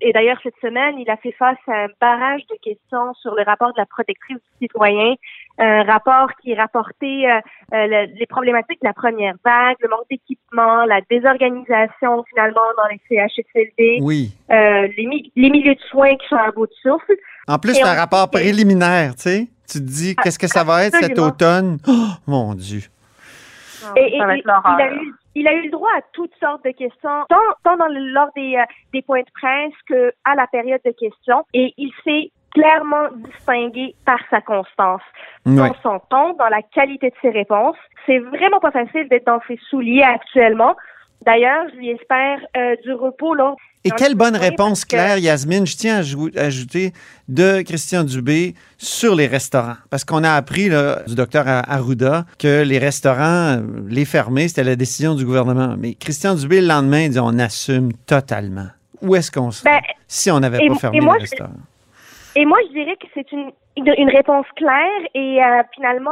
Et 0.00 0.12
d'ailleurs, 0.12 0.38
cette 0.44 0.54
semaine, 0.62 0.96
il 0.98 1.10
a 1.10 1.16
fait 1.16 1.32
face 1.32 1.58
à 1.66 1.84
un 1.84 1.88
barrage 2.00 2.42
de 2.50 2.54
questions 2.62 3.12
sur 3.20 3.34
le 3.34 3.42
rapport 3.42 3.72
de 3.72 3.78
la 3.78 3.86
protectrice 3.86 4.36
du 4.36 4.66
citoyen, 4.66 5.14
un 5.58 5.82
rapport 5.82 6.28
qui 6.40 6.54
rapportait 6.54 7.24
euh, 7.26 7.40
euh, 7.74 7.86
le- 7.88 8.18
les 8.18 8.26
problématiques 8.26 8.80
de 8.80 8.86
la 8.86 8.92
première 8.92 9.34
vague, 9.44 9.76
le 9.80 9.88
manque 9.88 10.06
d'équipement, 10.08 10.84
la 10.84 11.00
désorganisation 11.10 12.22
finalement 12.30 12.60
dans 12.76 12.88
les 12.90 13.00
CHSLD, 13.08 13.98
Oui. 14.02 14.32
euh, 14.50 14.86
les, 14.96 15.06
mi- 15.06 15.32
les 15.34 15.50
milieux 15.50 15.74
de 15.74 15.80
soins 15.90 16.14
qui 16.16 16.28
sont 16.28 16.36
à 16.36 16.50
bout 16.52 16.66
de 16.66 16.72
souffle. 16.82 17.16
En 17.48 17.58
plus, 17.58 17.74
c'est 17.74 17.82
un 17.82 17.94
rapport 17.94 18.30
préliminaire, 18.30 19.14
tu 19.16 19.22
sais. 19.22 19.48
Tu 19.70 19.78
te 19.80 19.84
dis, 19.84 20.14
qu'est-ce 20.16 20.38
que 20.38 20.46
ça 20.46 20.64
va 20.64 20.84
être 20.86 20.96
cet 20.96 21.18
automne? 21.18 21.78
Oh, 21.88 21.92
mon 22.26 22.54
Dieu. 22.54 22.80
Et, 23.96 24.14
et- 24.14 24.18
ça 24.18 24.26
va 24.26 24.36
être 24.36 24.46
et 24.46 24.50
il, 24.78 24.82
a 24.82 24.92
eu, 24.92 25.14
il 25.40 25.48
a 25.48 25.54
eu 25.54 25.62
le 25.64 25.70
droit 25.70 25.90
à 25.96 26.02
toutes 26.12 26.34
sortes 26.40 26.64
de 26.64 26.70
questions, 26.70 27.24
tant, 27.28 27.36
tant 27.64 27.76
dans 27.76 27.86
le- 27.88 28.12
lors 28.12 28.30
des, 28.34 28.56
euh, 28.56 28.64
des 28.92 29.02
points 29.02 29.20
de 29.22 29.30
presse 29.34 29.74
que 29.88 30.12
à 30.24 30.34
la 30.34 30.46
période 30.46 30.80
de 30.84 30.90
questions. 30.92 31.44
Et 31.54 31.72
il 31.76 31.92
s'est 32.04 32.30
clairement 32.54 33.08
distingué 33.12 33.94
par 34.06 34.18
sa 34.30 34.40
constance, 34.40 35.02
Ouais. 35.46 35.56
dans 35.56 35.74
son 35.82 36.00
ton, 36.10 36.32
dans 36.34 36.48
la 36.48 36.62
qualité 36.62 37.10
de 37.10 37.14
ses 37.22 37.30
réponses. 37.30 37.76
C'est 38.06 38.18
vraiment 38.18 38.58
pas 38.58 38.70
facile 38.70 39.08
d'être 39.08 39.26
dans 39.26 39.40
ses 39.46 39.58
souliers 39.68 40.02
actuellement. 40.02 40.74
D'ailleurs, 41.26 41.66
je 41.72 41.76
lui 41.78 41.90
espère 41.90 42.38
euh, 42.56 42.76
du 42.84 42.92
repos 42.92 43.34
lors 43.34 43.56
Et 43.84 43.90
quelle 43.90 44.12
le 44.12 44.16
bonne 44.18 44.36
réponse 44.36 44.84
que- 44.84 44.90
claire, 44.90 45.18
Yasmine, 45.18 45.66
je 45.66 45.76
tiens 45.76 45.98
à 45.98 46.02
jou- 46.02 46.30
à 46.36 46.42
ajouter, 46.42 46.92
de 47.28 47.62
Christian 47.62 48.04
Dubé 48.04 48.54
sur 48.78 49.14
les 49.14 49.26
restaurants. 49.26 49.76
Parce 49.90 50.04
qu'on 50.04 50.22
a 50.24 50.32
appris 50.32 50.68
là, 50.68 51.02
du 51.06 51.14
docteur 51.14 51.44
Arruda 51.46 52.24
que 52.38 52.62
les 52.62 52.78
restaurants, 52.78 53.58
euh, 53.58 53.60
les 53.88 54.04
fermer, 54.04 54.48
c'était 54.48 54.64
la 54.64 54.76
décision 54.76 55.14
du 55.14 55.24
gouvernement. 55.24 55.74
Mais 55.78 55.94
Christian 55.94 56.34
Dubé, 56.34 56.60
le 56.60 56.68
lendemain, 56.68 57.02
il 57.02 57.10
dit 57.10 57.18
on 57.20 57.38
assume 57.38 57.92
totalement. 58.06 58.68
Où 59.02 59.14
est-ce 59.16 59.30
qu'on 59.30 59.50
serait 59.50 59.70
Ben, 59.70 59.80
si 60.06 60.30
on 60.30 60.40
n'avait 60.40 60.66
pas 60.66 60.74
fermé 60.76 61.00
moi, 61.00 61.14
les 61.16 61.20
restaurants? 61.22 61.50
Et 62.36 62.44
moi, 62.46 62.58
je 62.68 62.72
dirais 62.72 62.96
que 63.00 63.06
c'est 63.14 63.30
une, 63.32 63.50
une, 63.76 63.92
une 63.98 64.10
réponse 64.10 64.46
claire 64.56 65.00
et 65.14 65.42
euh, 65.42 65.62
finalement 65.74 66.10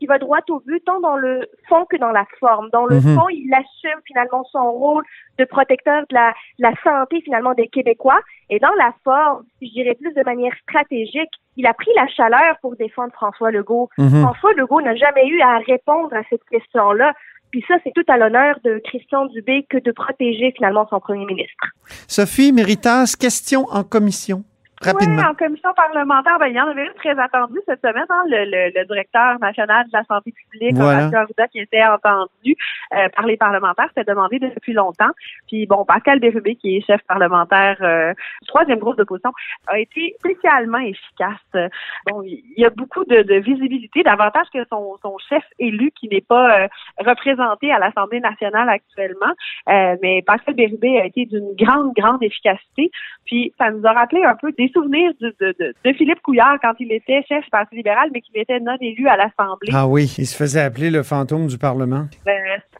qui 0.00 0.06
va 0.06 0.18
droit 0.18 0.38
au 0.48 0.60
but, 0.66 0.82
tant 0.84 0.98
dans 1.00 1.16
le 1.16 1.46
fond 1.68 1.84
que 1.84 1.96
dans 1.98 2.10
la 2.10 2.24
forme. 2.40 2.70
Dans 2.72 2.86
le 2.86 2.96
Mhm. 2.96 3.14
fond, 3.16 3.28
il 3.28 3.52
assume 3.54 4.00
finalement 4.06 4.42
son 4.50 4.72
rôle 4.72 5.04
de 5.38 5.44
protecteur 5.44 6.00
de 6.08 6.14
la, 6.14 6.32
la 6.58 6.72
santé 6.82 7.20
finalement 7.20 7.52
des 7.54 7.68
Québécois. 7.68 8.18
Et 8.48 8.58
dans 8.58 8.72
la 8.78 8.92
forme, 9.04 9.44
je 9.62 9.68
dirais 9.68 9.94
plus 10.00 10.12
de 10.14 10.24
manière 10.24 10.54
stratégique, 10.62 11.30
il 11.56 11.66
a 11.66 11.74
pris 11.74 11.90
la 11.94 12.08
chaleur 12.08 12.56
pour 12.62 12.74
défendre 12.76 13.12
François 13.12 13.50
Legault. 13.50 13.90
Mhm. 13.98 14.22
François 14.22 14.52
Legault 14.54 14.80
n'a 14.80 14.96
jamais 14.96 15.26
eu 15.28 15.40
à 15.42 15.58
répondre 15.58 16.12
à 16.14 16.22
cette 16.30 16.44
question-là. 16.50 17.12
Puis 17.50 17.64
ça, 17.68 17.74
c'est 17.84 17.92
tout 17.94 18.04
à 18.08 18.16
l'honneur 18.16 18.58
de 18.64 18.80
Christian 18.84 19.26
Dubé 19.26 19.66
que 19.68 19.76
de 19.76 19.90
protéger 19.92 20.52
finalement 20.56 20.86
son 20.88 21.00
premier 21.00 21.26
ministre. 21.26 21.66
Sophie 22.08 22.52
Méritas, 22.52 23.16
question 23.18 23.66
en 23.70 23.82
commission. 23.84 24.44
Rapidement. 24.82 25.16
Oui, 25.16 25.24
en 25.28 25.34
commission 25.34 25.70
parlementaire, 25.74 26.38
ben, 26.38 26.46
il 26.46 26.54
y 26.56 26.60
en 26.60 26.68
avait 26.68 26.86
une 26.86 26.94
très 26.94 27.18
attendue 27.18 27.60
cette 27.66 27.82
semaine, 27.82 28.06
hein, 28.08 28.22
le, 28.28 28.44
le, 28.46 28.72
le 28.74 28.86
directeur 28.86 29.38
national 29.38 29.84
de 29.86 29.90
la 29.92 30.04
santé 30.04 30.32
publique, 30.32 30.74
Voilà. 30.74 31.10
Arruda, 31.12 31.48
qui 31.48 31.58
était 31.58 31.84
entendu 31.84 32.56
euh, 32.96 33.08
par 33.14 33.26
les 33.26 33.36
parlementaires, 33.36 33.88
c'était 33.94 34.10
demandé 34.10 34.38
depuis 34.38 34.72
longtemps. 34.72 35.10
Puis 35.48 35.66
bon, 35.66 35.84
Pascal 35.84 36.18
Bérubé, 36.18 36.56
qui 36.56 36.78
est 36.78 36.86
chef 36.86 37.02
parlementaire 37.02 37.76
euh, 37.82 38.14
du 38.40 38.48
troisième 38.48 38.78
groupe 38.78 38.96
d'opposition, 38.96 39.32
a 39.66 39.78
été 39.78 40.16
spécialement 40.18 40.78
efficace. 40.78 41.70
Bon, 42.08 42.22
il 42.22 42.42
y 42.56 42.64
a 42.64 42.70
beaucoup 42.70 43.04
de, 43.04 43.20
de 43.20 43.34
visibilité, 43.34 44.02
davantage 44.02 44.46
que 44.52 44.64
son, 44.70 44.96
son 45.02 45.18
chef 45.28 45.44
élu 45.58 45.90
qui 45.90 46.08
n'est 46.08 46.22
pas 46.22 46.58
euh, 46.58 46.68
représenté 47.04 47.70
à 47.70 47.78
l'Assemblée 47.78 48.20
nationale 48.20 48.70
actuellement. 48.70 49.34
Euh, 49.68 49.96
mais 50.00 50.22
Pascal 50.26 50.54
Bérubé 50.54 50.98
a 51.00 51.04
été 51.04 51.26
d'une 51.26 51.54
grande, 51.54 51.92
grande 51.94 52.22
efficacité. 52.22 52.90
Puis 53.26 53.52
ça 53.58 53.70
nous 53.70 53.86
a 53.86 53.92
rappelé 53.92 54.24
un 54.24 54.36
peu 54.36 54.52
des 54.52 54.69
souvenirs 54.72 55.12
de, 55.20 55.34
de, 55.40 55.54
de, 55.58 55.74
de 55.84 55.92
Philippe 55.94 56.20
Couillard 56.22 56.58
quand 56.62 56.72
il 56.80 56.92
était 56.92 57.22
chef 57.28 57.44
du 57.44 57.50
Parti 57.50 57.76
libéral, 57.76 58.10
mais 58.12 58.20
qu'il 58.20 58.36
était 58.40 58.60
non 58.60 58.76
élu 58.80 59.08
à 59.08 59.16
l'Assemblée. 59.16 59.70
Ah 59.72 59.86
oui, 59.86 60.14
il 60.18 60.26
se 60.26 60.36
faisait 60.36 60.60
appeler 60.60 60.90
le 60.90 61.02
fantôme 61.02 61.46
du 61.46 61.58
Parlement. 61.58 62.06
Euh, 62.26 62.30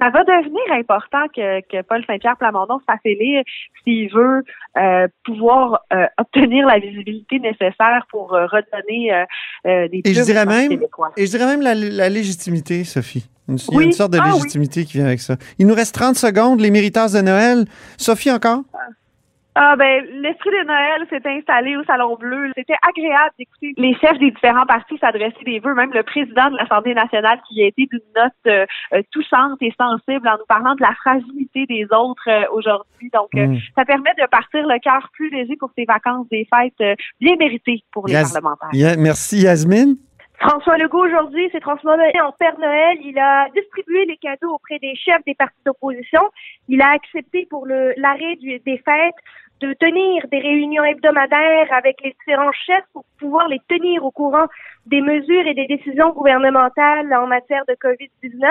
ça 0.01 0.11
va 0.11 0.25
devenir 0.25 0.61
important 0.73 1.25
que, 1.35 1.61
que 1.69 1.83
Paul 1.83 2.05
Saint-Pierre 2.07 2.37
Plamondon 2.37 2.79
se 2.79 2.85
fasse 2.85 3.01
élire 3.05 3.43
s'il 3.85 4.13
veut 4.13 4.43
euh, 4.79 5.09
pouvoir 5.25 5.85
euh, 5.93 6.07
obtenir 6.19 6.67
la 6.67 6.79
visibilité 6.79 7.39
nécessaire 7.39 8.07
pour 8.11 8.35
euh, 8.35 8.47
redonner 8.47 9.13
des 9.65 10.03
Et 10.05 10.15
je 10.15 10.23
dirais 10.23 10.47
même, 10.47 10.69
québécois. 10.69 11.13
et 11.17 11.27
je 11.27 11.31
dirais 11.31 11.47
même 11.47 11.63
la, 11.63 11.75
la 11.75 12.09
légitimité, 12.09 12.85
Sophie. 12.85 13.29
Une- 13.49 13.57
Il 13.73 13.77
y 13.77 13.81
a 13.81 13.83
une 13.83 13.93
sorte 13.93 14.13
de 14.13 14.19
Ah 14.21 14.27
oui. 14.29 14.35
légitimité 14.35 14.85
qui 14.85 14.99
vient 14.99 15.07
avec 15.07 15.21
ça. 15.21 15.37
Il 15.59 15.67
nous 15.67 15.75
reste 15.75 15.95
30 15.95 16.15
secondes, 16.17 16.61
les 16.61 16.71
mériteurs 16.71 17.11
de 17.11 17.21
Noël. 17.21 17.65
Sophie, 17.97 18.31
encore? 18.31 18.63
Ah 19.55 19.75
ben, 19.77 20.05
l'esprit 20.23 20.51
de 20.51 20.67
Noël 20.67 21.07
s'est 21.11 21.29
installé 21.29 21.77
au 21.77 21.85
Salon 21.85 22.17
Bleu. 22.17 22.51
C'était 22.57 22.79
agréable 22.87 23.35
d'écouter 23.39 23.75
les 23.77 23.95
chefs 23.95 24.19
des 24.19 24.31
différents 24.31 24.67
partis 24.67 24.97
s'adresser 24.99 25.45
des 25.45 25.59
vœux, 25.59 25.75
même 25.75 25.93
le 25.93 26.03
président 26.03 26.51
de 26.51 26.57
l'Assemblée 26.57 26.95
nationale 26.95 27.41
qui 27.49 27.63
a 27.63 27.67
été 27.67 27.87
d'une 27.91 28.01
note 28.17 28.33
euh, 28.47 28.65
euh, 28.95 29.03
touchante 29.11 29.59
et 29.61 29.73
sensible 29.79 30.29
en 30.29 30.39
nous 30.39 30.47
parlant 30.49 30.75
de 30.75 30.83
la 30.83 30.95
fragilité 30.95 31.67
des 31.67 31.85
autres 31.91 32.29
euh, 32.29 32.45
aujourd'hui. 32.53 33.11
Donc, 33.13 33.29
euh, 33.35 33.51
Mm. 33.51 33.59
ça 33.77 33.85
permet 33.85 34.11
de 34.19 34.27
partir 34.29 34.67
le 34.67 34.79
cœur 34.81 35.09
plus 35.13 35.31
léger 35.31 35.57
pour 35.59 35.71
ces 35.77 35.85
vacances 35.85 36.29
des 36.31 36.47
fêtes 36.53 36.99
bien 37.21 37.37
méritées 37.37 37.83
pour 37.93 38.07
les 38.07 38.15
parlementaires. 38.15 38.97
Merci, 38.99 39.43
Yasmine. 39.43 39.97
François 40.41 40.79
Legault, 40.79 41.05
aujourd'hui, 41.05 41.51
s'est 41.51 41.61
transformé 41.61 42.05
en 42.23 42.33
Père 42.33 42.59
Noël. 42.59 42.97
Il 43.05 43.19
a 43.19 43.49
distribué 43.55 44.07
les 44.07 44.17
cadeaux 44.17 44.55
auprès 44.55 44.79
des 44.79 44.95
chefs 44.97 45.23
des 45.27 45.35
partis 45.35 45.61
d'opposition. 45.67 46.23
Il 46.69 46.81
a 46.81 46.89
accepté 46.93 47.47
pour 47.51 47.67
l'arrêt 47.67 48.37
du- 48.37 48.59
des 48.61 48.79
fêtes 48.79 49.15
de 49.61 49.75
tenir 49.75 50.27
des 50.29 50.39
réunions 50.39 50.85
hebdomadaires 50.85 51.71
avec 51.73 52.01
les 52.03 52.15
différents 52.19 52.53
chefs 52.53 52.85
pour 52.95 53.05
pouvoir 53.19 53.49
les 53.49 53.61
tenir 53.69 54.03
au 54.03 54.11
courant 54.11 54.47
des 54.87 55.03
mesures 55.03 55.47
et 55.47 55.53
des 55.53 55.67
décisions 55.67 56.11
gouvernementales 56.13 57.13
en 57.13 57.27
matière 57.27 57.65
de 57.69 57.75
COVID-19. 57.75 58.51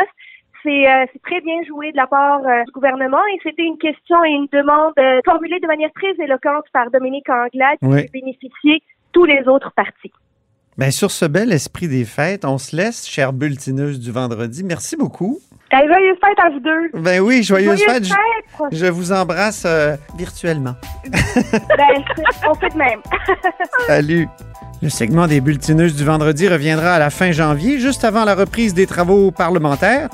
C'est 0.62 0.88
euh, 0.88 1.06
c'est 1.12 1.22
très 1.24 1.42
bien 1.42 1.64
joué 1.64 1.92
de 1.92 1.98
la 1.98 2.06
part 2.06 2.46
euh, 2.46 2.64
du 2.66 2.72
gouvernement 2.72 3.26
et 3.34 3.40
c'était 3.42 3.64
une 3.64 3.78
question 3.80 4.24
et 4.26 4.30
une 4.30 4.48
demande 4.52 4.94
euh, 5.00 5.22
formulée 5.26 5.60
de 5.60 5.66
manière 5.68 5.90
très 5.94 6.14
éloquente 6.24 6.66
par 6.74 6.92
Dominique 6.92 7.30
Anglade 7.30 7.80
qui 7.80 7.88
Oui. 7.88 8.84
tous 9.14 9.26
les 9.26 9.48
autres 9.48 9.72
partis. 9.74 10.12
Ben, 10.80 10.92
sur 10.92 11.12
ce 11.12 11.26
bel 11.26 11.52
esprit 11.52 11.90
des 11.90 12.06
fêtes, 12.06 12.46
on 12.46 12.58
se 12.58 12.74
laisse, 12.74 13.06
chère 13.06 13.34
bulletineuse 13.34 14.00
du 14.00 14.14
vendredi. 14.14 14.64
Merci 14.64 14.96
beaucoup. 14.96 15.38
Eh, 15.74 15.76
joyeuses 15.76 16.18
fêtes 16.26 16.40
à 16.40 16.50
vous 16.50 16.60
deux! 16.62 17.02
Ben 17.02 17.20
oui, 17.20 17.44
joyeuses 17.44 17.80
Joyeuses 17.80 17.94
fêtes. 17.94 18.06
Je, 18.06 18.14
fêtes! 18.14 18.80
je 18.80 18.86
vous 18.86 19.12
embrasse 19.12 19.64
euh, 19.66 19.98
virtuellement. 20.18 20.76
Ben, 21.12 22.04
on 22.50 22.54
fait 22.54 22.70
de 22.70 22.78
même. 22.78 23.02
Salut. 23.88 24.30
Le 24.82 24.88
segment 24.88 25.28
des 25.28 25.42
bulletineuses 25.42 25.98
du 25.98 26.06
vendredi 26.06 26.48
reviendra 26.48 26.94
à 26.94 27.00
la 27.00 27.10
fin 27.10 27.34
janvier, 27.34 27.78
juste 27.80 28.06
avant 28.06 28.24
la 28.24 28.34
reprise 28.34 28.74
des 28.74 28.88
travaux 28.88 29.32
parlementaires. 29.32 30.08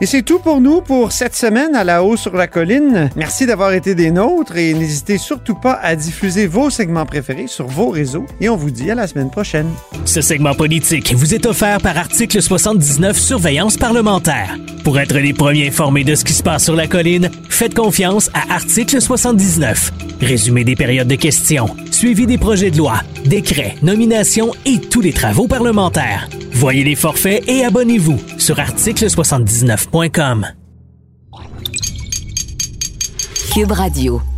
Et 0.00 0.06
c'est 0.06 0.22
tout 0.22 0.38
pour 0.38 0.60
nous 0.60 0.80
pour 0.80 1.10
cette 1.10 1.34
semaine 1.34 1.74
à 1.74 1.82
la 1.82 2.04
haut 2.04 2.16
sur 2.16 2.36
la 2.36 2.46
colline. 2.46 3.10
Merci 3.16 3.46
d'avoir 3.46 3.72
été 3.72 3.96
des 3.96 4.12
nôtres 4.12 4.56
et 4.56 4.72
n'hésitez 4.72 5.18
surtout 5.18 5.56
pas 5.56 5.72
à 5.82 5.96
diffuser 5.96 6.46
vos 6.46 6.70
segments 6.70 7.04
préférés 7.04 7.48
sur 7.48 7.66
vos 7.66 7.88
réseaux. 7.88 8.24
Et 8.40 8.48
on 8.48 8.56
vous 8.56 8.70
dit 8.70 8.90
à 8.90 8.94
la 8.94 9.08
semaine 9.08 9.30
prochaine. 9.30 9.68
Ce 10.04 10.20
segment 10.20 10.54
politique 10.54 11.14
vous 11.14 11.34
est 11.34 11.46
offert 11.46 11.80
par 11.80 11.98
Article 11.98 12.40
79 12.40 13.18
Surveillance 13.18 13.76
parlementaire. 13.76 14.56
Pour 14.84 15.00
être 15.00 15.18
les 15.18 15.32
premiers 15.32 15.68
informés 15.68 16.04
de 16.04 16.14
ce 16.14 16.24
qui 16.24 16.32
se 16.32 16.44
passe 16.44 16.64
sur 16.64 16.76
la 16.76 16.86
colline, 16.86 17.30
faites 17.50 17.74
confiance 17.74 18.30
à 18.34 18.54
Article 18.54 19.02
79. 19.02 19.92
Résumé 20.20 20.64
des 20.64 20.76
périodes 20.76 21.08
de 21.08 21.16
questions, 21.16 21.76
suivi 21.90 22.26
des 22.26 22.38
projets 22.38 22.70
de 22.70 22.78
loi, 22.78 23.00
décrets, 23.24 23.74
nominations 23.82 24.52
et 24.64 24.80
tous 24.80 25.00
les 25.00 25.12
travaux 25.12 25.48
parlementaires. 25.48 26.28
Voyez 26.52 26.82
les 26.82 26.96
forfaits 26.96 27.48
et 27.48 27.64
abonnez-vous 27.64 28.18
sur 28.38 28.56
article79.com. 28.56 29.87
Cube 33.52 33.72
Radio. 33.72 34.37